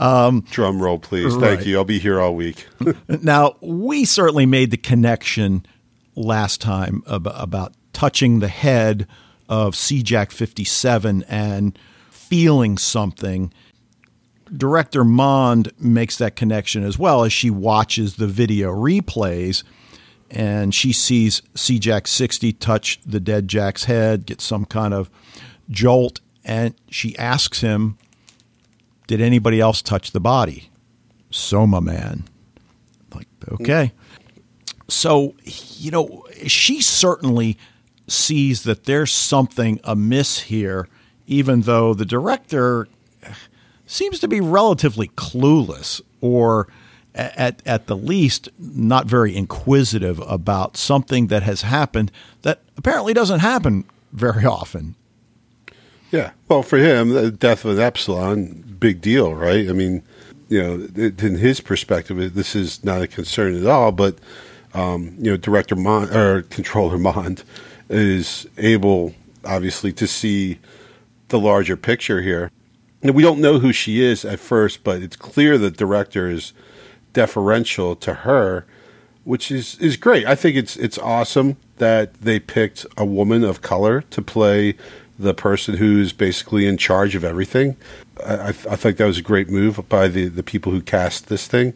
[0.00, 1.34] Um, Drum roll, please.
[1.34, 1.54] Right.
[1.56, 1.76] Thank you.
[1.78, 2.66] I'll be here all week.
[3.22, 5.64] Now, we certainly made the connection
[6.16, 9.06] last time ab- about touching the head
[9.48, 11.78] of CJack 57 and
[12.10, 13.52] feeling something.
[14.54, 19.62] Director Mond makes that connection as well as she watches the video replays
[20.30, 25.08] and she sees CJack 60 touch the dead Jack's head, get some kind of
[25.70, 27.98] jolt, and she asks him,
[29.06, 30.70] Did anybody else touch the body?
[31.30, 32.24] Soma man.
[33.14, 33.92] Like, okay.
[34.88, 37.56] So, you know, she certainly
[38.06, 40.88] sees that there's something amiss here,
[41.26, 42.86] even though the director
[43.86, 46.68] seems to be relatively clueless or
[47.14, 52.10] at, at the least not very inquisitive about something that has happened
[52.42, 54.96] that apparently doesn't happen very often.
[56.14, 56.30] Yeah.
[56.48, 59.68] Well, for him, the death of an Epsilon, big deal, right?
[59.68, 60.04] I mean,
[60.48, 63.90] you know, in his perspective, this is not a concern at all.
[63.90, 64.18] But
[64.74, 67.42] um, you know, director Mond or controller Mond
[67.88, 69.12] is able,
[69.44, 70.60] obviously, to see
[71.28, 72.48] the larger picture here.
[73.02, 76.52] And we don't know who she is at first, but it's clear the director is
[77.12, 78.64] deferential to her,
[79.24, 80.26] which is, is great.
[80.26, 84.76] I think it's it's awesome that they picked a woman of color to play
[85.18, 87.76] the person who's basically in charge of everything.
[88.26, 91.28] I, I, I think that was a great move by the, the people who cast
[91.28, 91.74] this thing.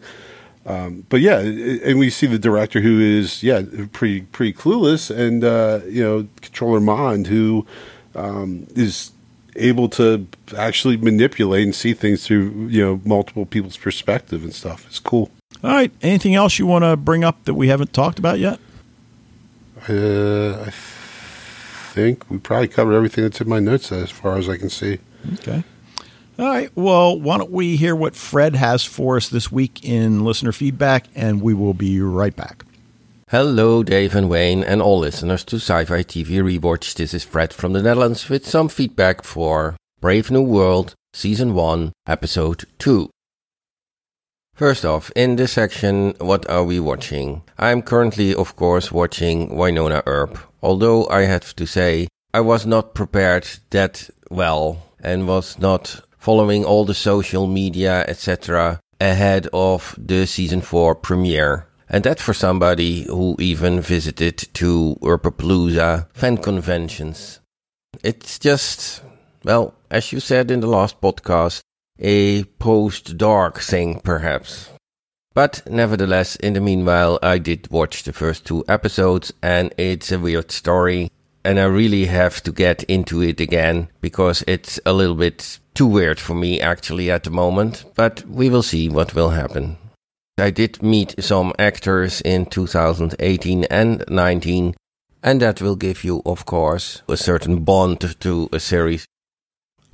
[0.67, 3.63] Um, but yeah, and we see the director who is yeah
[3.93, 7.67] pretty pretty clueless, and uh, you know controller Mond who
[8.15, 9.13] um, is
[9.57, 10.27] able to
[10.57, 14.85] actually manipulate and see things through you know multiple people's perspective and stuff.
[14.87, 15.31] It's cool.
[15.65, 15.91] All right.
[16.03, 18.61] Anything else you want to bring up that we haven't talked about yet?
[19.89, 20.71] Uh, I
[21.99, 24.99] think we probably covered everything that's in my notes as far as I can see.
[25.35, 25.65] Okay.
[26.39, 26.71] All right.
[26.77, 31.07] Well, why don't we hear what Fred has for us this week in listener feedback,
[31.17, 32.65] and we will be right back.
[33.31, 36.95] Hello, Dave and Wayne, and all listeners to Sci Fi TV Rewatch.
[36.95, 41.93] This is Fred from the Netherlands with some feedback for Brave New World, Season 1,
[42.07, 43.11] Episode 2.
[44.55, 47.43] First off, in this section, what are we watching?
[47.59, 52.95] I'm currently, of course, watching Wynonna Earp, although I have to say I was not
[52.95, 60.27] prepared that well and was not following all the social media, etc., ahead of the
[60.27, 61.67] season 4 premiere.
[61.89, 67.41] And that for somebody who even visited two Earpapalooza fan conventions.
[68.03, 69.03] It's just,
[69.43, 71.61] well, as you said in the last podcast,
[71.99, 74.69] a post-dark thing perhaps.
[75.39, 80.19] But nevertheless, in the meanwhile, I did watch the first two episodes and it's a
[80.19, 81.13] weird story.
[81.45, 85.87] And I really have to get into it again because it's a little bit too
[85.87, 87.85] weird for me actually at the moment.
[87.95, 89.79] But we will see what will happen.
[90.39, 94.75] I did meet some actors in 2018 and 19,
[95.23, 99.07] and that will give you, of course, a certain bond to a series.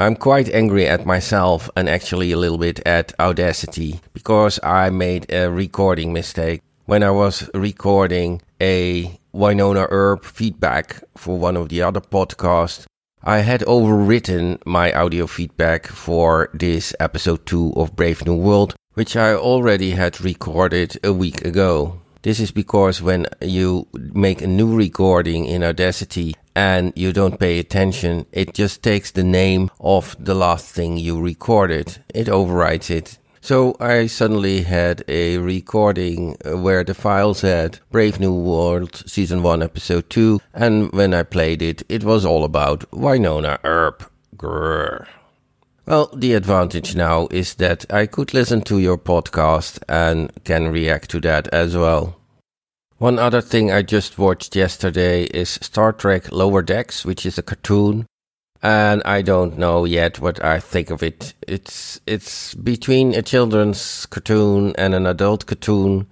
[0.05, 5.33] I'm quite angry at myself and actually a little bit at Audacity because I made
[5.33, 6.61] a recording mistake.
[6.85, 12.85] When I was recording a Wynonna Earp feedback for one of the other podcasts,
[13.23, 19.17] I had overwritten my audio feedback for this episode 2 of Brave New World which
[19.17, 22.01] I already had recorded a week ago.
[22.21, 27.59] This is because when you make a new recording in Audacity and you don't pay
[27.59, 31.99] attention, it just takes the name of the last thing you recorded.
[32.15, 33.19] It overwrites it.
[33.41, 39.63] So I suddenly had a recording where the file said Brave New World Season 1
[39.63, 44.11] Episode 2 and when I played it, it was all about Wynonna Earp.
[44.35, 45.07] Grrr.
[45.87, 51.11] Well, the advantage now is that I could listen to your podcast and can react
[51.11, 52.17] to that as well.
[52.99, 57.43] One other thing I just watched yesterday is Star Trek Lower Decks, which is a
[57.43, 58.07] cartoon,
[58.63, 61.35] and I don't know yet what I think of it.
[61.47, 66.07] It's it's between a children's cartoon and an adult cartoon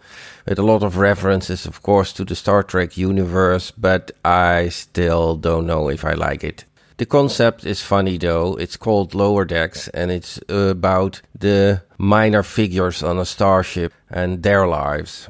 [0.45, 5.37] with a lot of references of course to the Star Trek universe, but I still
[5.37, 6.65] don't know if I like it.
[6.97, 8.57] The concept is funny though.
[8.57, 14.67] It's called Lower Decks and it's about the minor figures on a starship and their
[14.67, 15.29] lives.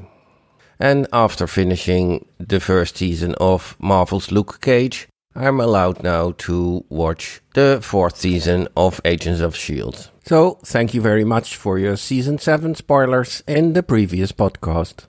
[0.83, 7.41] And after finishing the first season of Marvel's Luke Cage, I'm allowed now to watch
[7.55, 9.99] the fourth season of Agents of S.H.I.E.L.D.
[10.27, 15.07] So, thank you very much for your season 7 spoilers in the previous podcast.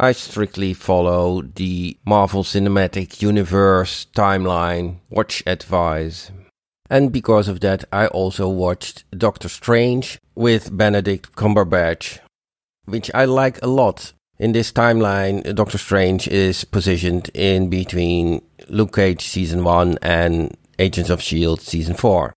[0.00, 6.32] I strictly follow the Marvel Cinematic Universe timeline, watch advice.
[6.90, 12.18] And because of that, I also watched Doctor Strange with Benedict Cumberbatch,
[12.86, 14.12] which I like a lot.
[14.36, 21.08] In this timeline, Doctor Strange is positioned in between Luke Cage season 1 and Agents
[21.08, 21.62] of S.H.I.E.L.D.
[21.62, 22.34] season 4.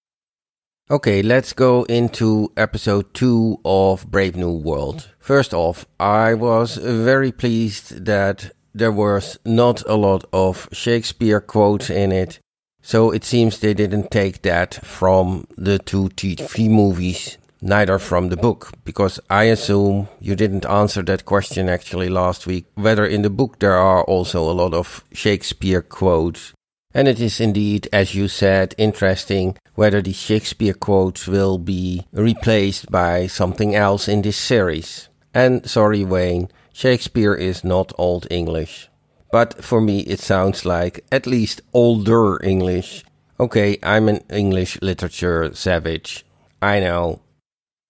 [0.91, 5.09] Okay, let's go into episode 2 of Brave New World.
[5.19, 11.89] First off, I was very pleased that there was not a lot of Shakespeare quotes
[11.89, 12.39] in it.
[12.83, 18.37] So it seems they didn't take that from the two TV movies, neither from the
[18.37, 23.29] book, because I assume you didn't answer that question actually last week, whether in the
[23.29, 26.53] book there are also a lot of Shakespeare quotes.
[26.93, 32.91] And it is indeed, as you said, interesting whether the Shakespeare quotes will be replaced
[32.91, 35.09] by something else in this series.
[35.33, 38.89] And sorry, Wayne, Shakespeare is not Old English.
[39.31, 43.03] But for me, it sounds like at least older English.
[43.39, 46.25] Okay, I'm an English literature savage.
[46.61, 47.21] I know.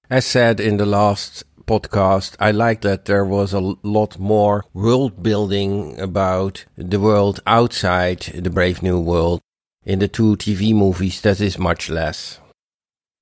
[0.09, 5.21] As said in the last podcast, I like that there was a lot more world
[5.21, 9.41] building about the world outside the Brave New World.
[9.85, 12.39] In the two TV movies, that is much less.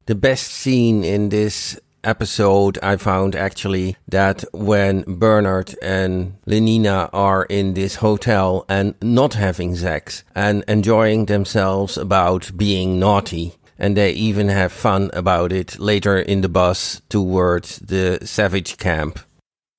[0.06, 7.46] The best scene in this episode, I found actually that when Bernard and Lenina are
[7.46, 14.12] in this hotel and not having sex and enjoying themselves about being naughty, and they
[14.12, 19.20] even have fun about it later in the bus towards the Savage camp.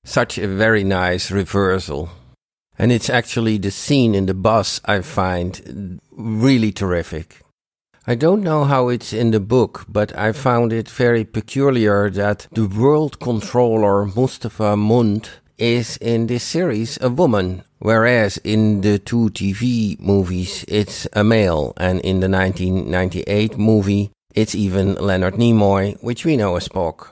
[0.03, 2.09] Such a very nice reversal.
[2.79, 7.41] And it's actually the scene in the bus I find really terrific.
[8.09, 12.47] I don't know how it's in the book, but I found it very peculiar that
[12.53, 19.29] the world controller Mustapha Mond is in this series a woman, whereas in the two
[19.29, 26.23] TV movies it's a male, and in the 1998 movie it's even Leonard Nimoy, which
[26.23, 27.09] we know as Spock.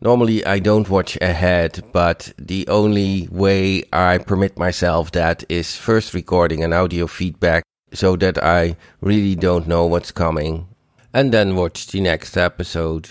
[0.00, 6.12] Normally, I don't watch ahead, but the only way I permit myself that is first
[6.12, 10.68] recording an audio feedback so that I really don't know what's coming,
[11.14, 13.08] and then watch the next episode.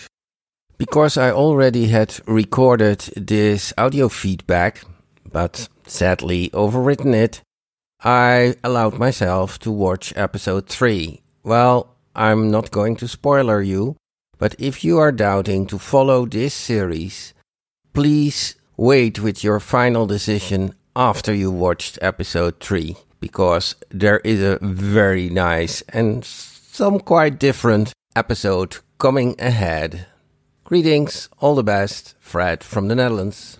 [0.76, 4.82] Because I already had recorded this audio feedback,
[5.30, 7.42] but sadly overwritten it,
[8.02, 11.22] I allowed myself to watch episode 3.
[11.42, 13.96] Well, I'm not going to spoiler you,
[14.38, 17.34] but if you are doubting to follow this series,
[17.92, 24.58] please wait with your final decision after you watched episode 3 because there is a
[24.60, 30.06] very nice and some quite different episode coming ahead.
[30.64, 33.58] Greetings, all the best, Fred from the Netherlands.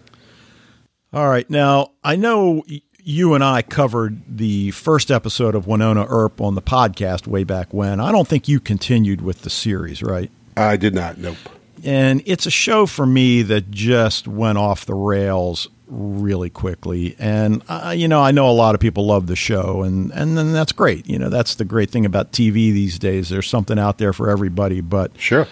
[1.13, 1.49] All right.
[1.51, 2.65] Now, I know
[3.03, 7.75] you and I covered the first episode of Wynonna Earp on the podcast way back
[7.75, 8.01] when.
[8.01, 10.31] I don't think you continued with the series, right?
[10.57, 11.19] I did not.
[11.19, 11.37] Nope.
[11.85, 17.15] And it's a show for me that just went off the rails really quickly.
[17.19, 20.39] And uh, you know, I know a lot of people love the show, and and
[20.39, 21.07] then that's great.
[21.07, 23.29] You know, that's the great thing about TV these days.
[23.29, 24.81] There's something out there for everybody.
[24.81, 25.47] But sure,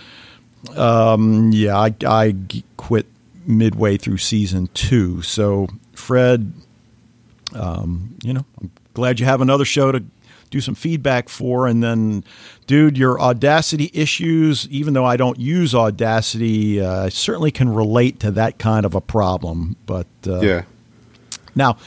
[0.76, 2.36] um, yeah, I, I
[2.76, 3.06] quit
[3.46, 5.22] midway through season two.
[5.22, 6.52] So Fred,
[7.54, 10.04] um, you know, I'm glad you have another show to
[10.50, 11.66] do some feedback for.
[11.66, 12.24] And then,
[12.66, 18.20] dude, your Audacity issues, even though I don't use Audacity, uh, I certainly can relate
[18.20, 19.76] to that kind of a problem.
[19.86, 20.62] But uh, yeah.
[21.54, 21.78] Now,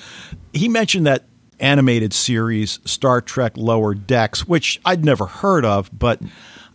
[0.53, 1.23] he mentioned that
[1.59, 6.19] animated series, Star Trek Lower Decks, which I'd never heard of, but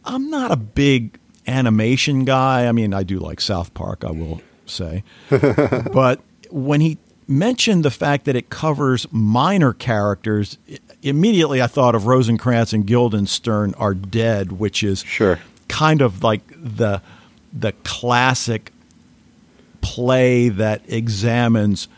[0.05, 2.67] I'm not a big animation guy.
[2.67, 5.05] I mean, I do like South Park, I will say.
[5.31, 6.21] but
[6.51, 10.59] when he mentioned the fact that it covers minor characters,
[11.03, 15.39] immediately I thought of Rosencrantz and Guildenstern are dead, which is sure
[15.71, 17.01] kind of like the
[17.53, 18.73] the classic
[19.81, 21.89] play that examines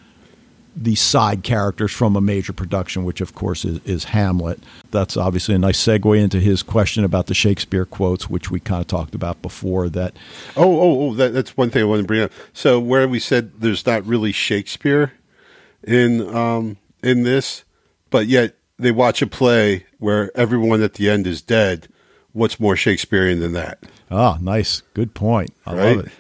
[0.74, 4.60] the side characters from a major production, which of course is, is, Hamlet.
[4.90, 8.80] That's obviously a nice segue into his question about the Shakespeare quotes, which we kind
[8.80, 9.88] of talked about before.
[9.88, 10.16] That
[10.56, 12.32] oh oh oh, that, that's one thing I want to bring up.
[12.52, 15.12] So where we said there's not really Shakespeare
[15.82, 17.64] in um, in this,
[18.10, 21.88] but yet they watch a play where everyone at the end is dead.
[22.32, 23.78] What's more Shakespearean than that?
[24.10, 25.50] Ah, nice, good point.
[25.66, 25.96] I right?
[25.96, 26.12] love it.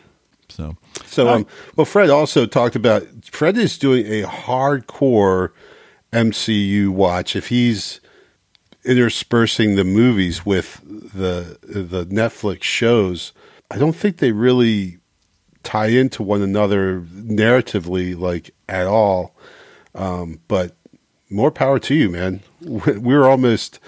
[1.06, 5.50] So, um, well, Fred also talked about Fred is doing a hardcore
[6.12, 7.36] MCU watch.
[7.36, 8.00] If he's
[8.84, 13.32] interspersing the movies with the the Netflix shows,
[13.70, 14.98] I don't think they really
[15.62, 19.34] tie into one another narratively like at all.
[19.94, 20.74] Um, but
[21.30, 22.40] more power to you, man.
[22.60, 23.80] We're almost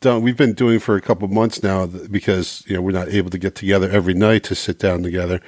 [0.00, 0.22] done.
[0.22, 3.38] We've been doing for a couple months now because you know we're not able to
[3.38, 5.40] get together every night to sit down together.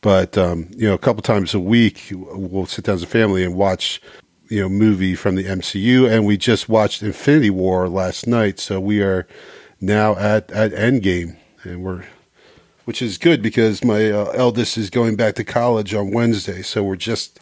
[0.00, 3.44] But um, you know, a couple times a week, we'll sit down as a family
[3.44, 4.00] and watch
[4.48, 6.10] you know movie from the MCU.
[6.10, 9.26] And we just watched Infinity War last night, so we are
[9.80, 12.04] now at at Endgame, and we're
[12.84, 16.82] which is good because my uh, eldest is going back to college on Wednesday, so
[16.82, 17.38] we're just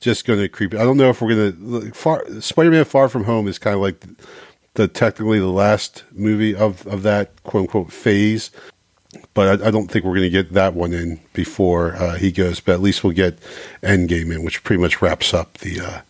[0.00, 0.74] just going to creep.
[0.74, 1.92] I don't know if we're going to.
[1.92, 4.14] Far Spider-Man: Far From Home is kind of like the,
[4.74, 8.50] the technically the last movie of of that quote unquote phase,
[9.34, 12.32] but I, I don't think we're going to get that one in before uh, he
[12.32, 12.60] goes.
[12.60, 13.38] But at least we'll get
[13.82, 16.00] Endgame in, which pretty much wraps up the uh,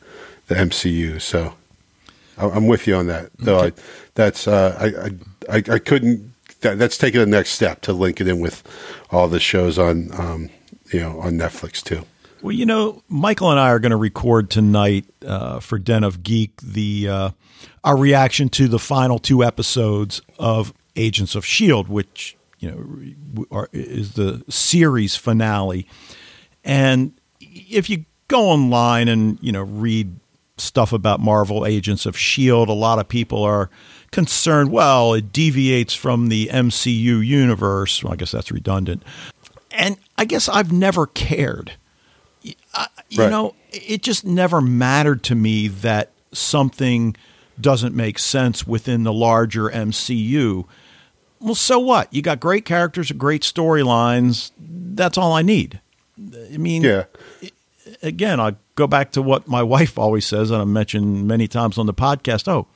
[0.49, 1.21] the MCU.
[1.21, 1.55] So
[2.39, 3.31] I'm with you on that.
[3.39, 3.77] Though okay.
[3.77, 3.83] I,
[4.15, 4.77] that's uh,
[5.49, 6.33] I, I I couldn't.
[6.61, 8.63] That, that's taking the next step to link it in with
[9.11, 10.51] all the shows on um,
[10.93, 12.05] you know on Netflix too.
[12.43, 16.23] Well, you know, Michael and I are going to record tonight uh, for Den of
[16.23, 17.31] Geek the uh,
[17.83, 23.69] our reaction to the final two episodes of Agents of Shield, which you know are,
[23.73, 25.87] is the series finale.
[26.65, 30.15] And if you go online and you know read
[30.59, 33.71] stuff about Marvel Agents of Shield, a lot of people are
[34.11, 34.71] concerned.
[34.71, 38.03] Well, it deviates from the MCU universe.
[38.03, 39.03] Well, I guess that's redundant.
[39.71, 41.73] And I guess I've never cared
[42.75, 43.31] uh, you right.
[43.31, 47.17] know, it just never mattered to me that something
[47.61, 50.67] doesn't make sense within the larger MCU.
[51.41, 52.13] Well, so what?
[52.13, 54.53] You got great characters, great storylines.
[54.59, 55.81] That's all I need.
[56.53, 57.05] I mean, yeah.
[58.03, 61.79] Again, I go back to what my wife always says, and I mentioned many times
[61.79, 62.49] on the podcast.
[62.49, 62.67] Oh,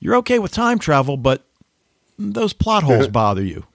[0.00, 1.44] you're okay with time travel, but
[2.18, 3.66] those plot holes bother you.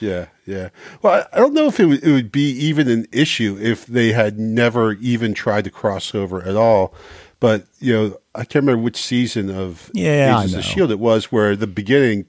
[0.00, 0.70] Yeah, yeah.
[1.02, 4.12] Well, I don't know if it would, it would be even an issue if they
[4.12, 6.94] had never even tried to cross over at all.
[7.38, 11.30] But you know, I can't remember which season of yeah, Agents of Shield it was,
[11.30, 12.26] where the beginning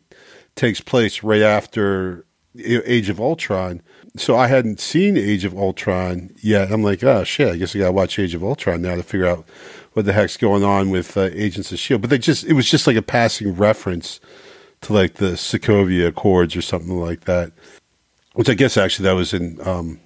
[0.56, 2.26] takes place right after
[2.58, 3.82] Age of Ultron,
[4.18, 6.72] so I hadn't seen Age of Ultron yet.
[6.72, 9.28] I'm like, oh shit, I guess I gotta watch Age of Ultron now to figure
[9.28, 9.46] out
[9.94, 12.02] what the heck's going on with uh, Agents of Shield.
[12.02, 14.20] But they just it was just like a passing reference
[14.82, 17.52] to like the Sokovia Accords or something like that,
[18.34, 20.00] which I guess actually that was in um,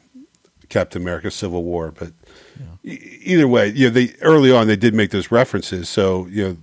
[0.70, 1.92] Captain America: Civil War.
[1.92, 2.14] But
[2.60, 2.94] yeah.
[2.94, 5.90] e- either way, you know, they early on they did make those references.
[5.90, 6.58] So you know,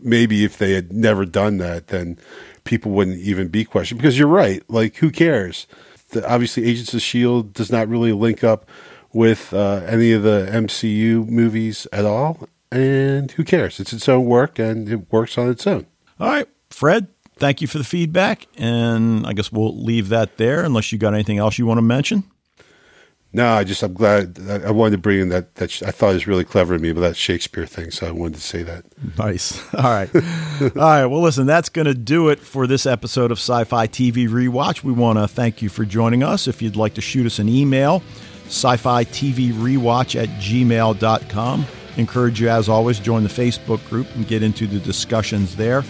[0.00, 2.18] maybe if they had never done that, then
[2.64, 4.00] people wouldn't even be questioned.
[4.00, 5.66] Because you're right, like who cares?
[6.10, 8.68] The, obviously, Agents of Shield does not really link up
[9.12, 13.78] with uh, any of the MCU movies at all, and who cares?
[13.78, 15.86] It's its own work, and it works on its own.
[16.18, 17.08] All right, Fred.
[17.36, 21.14] Thank you for the feedback, and I guess we'll leave that there unless you got
[21.14, 22.24] anything else you want to mention.
[23.34, 26.28] No, I just I'm glad I wanted to bring in that that I thought was
[26.28, 28.84] really clever of me, but that Shakespeare thing, so I wanted to say that.
[29.18, 29.60] Nice.
[29.74, 31.06] All right, all right.
[31.06, 34.84] Well, listen, that's going to do it for this episode of Sci-Fi TV Rewatch.
[34.84, 36.46] We want to thank you for joining us.
[36.46, 38.04] If you'd like to shoot us an email,
[38.46, 41.66] sci-fi TV rewatch at gmail.com.
[41.96, 45.82] Encourage you, as always, join the Facebook group and get into the discussions there.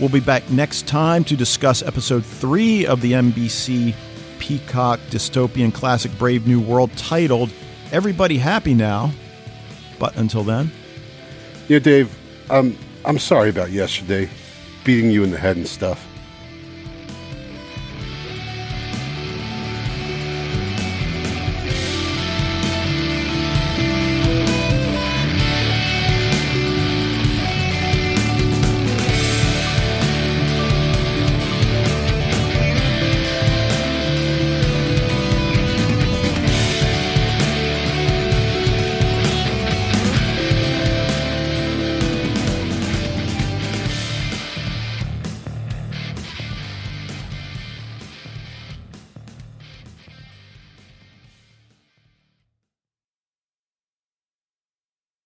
[0.00, 3.94] We'll be back next time to discuss episode three of the NBC
[4.42, 7.48] Peacock dystopian classic Brave New World titled
[7.92, 9.12] Everybody Happy Now.
[10.00, 10.72] But until then.
[11.68, 12.12] Yeah, Dave,
[12.50, 14.28] um, I'm sorry about yesterday,
[14.82, 16.04] beating you in the head and stuff.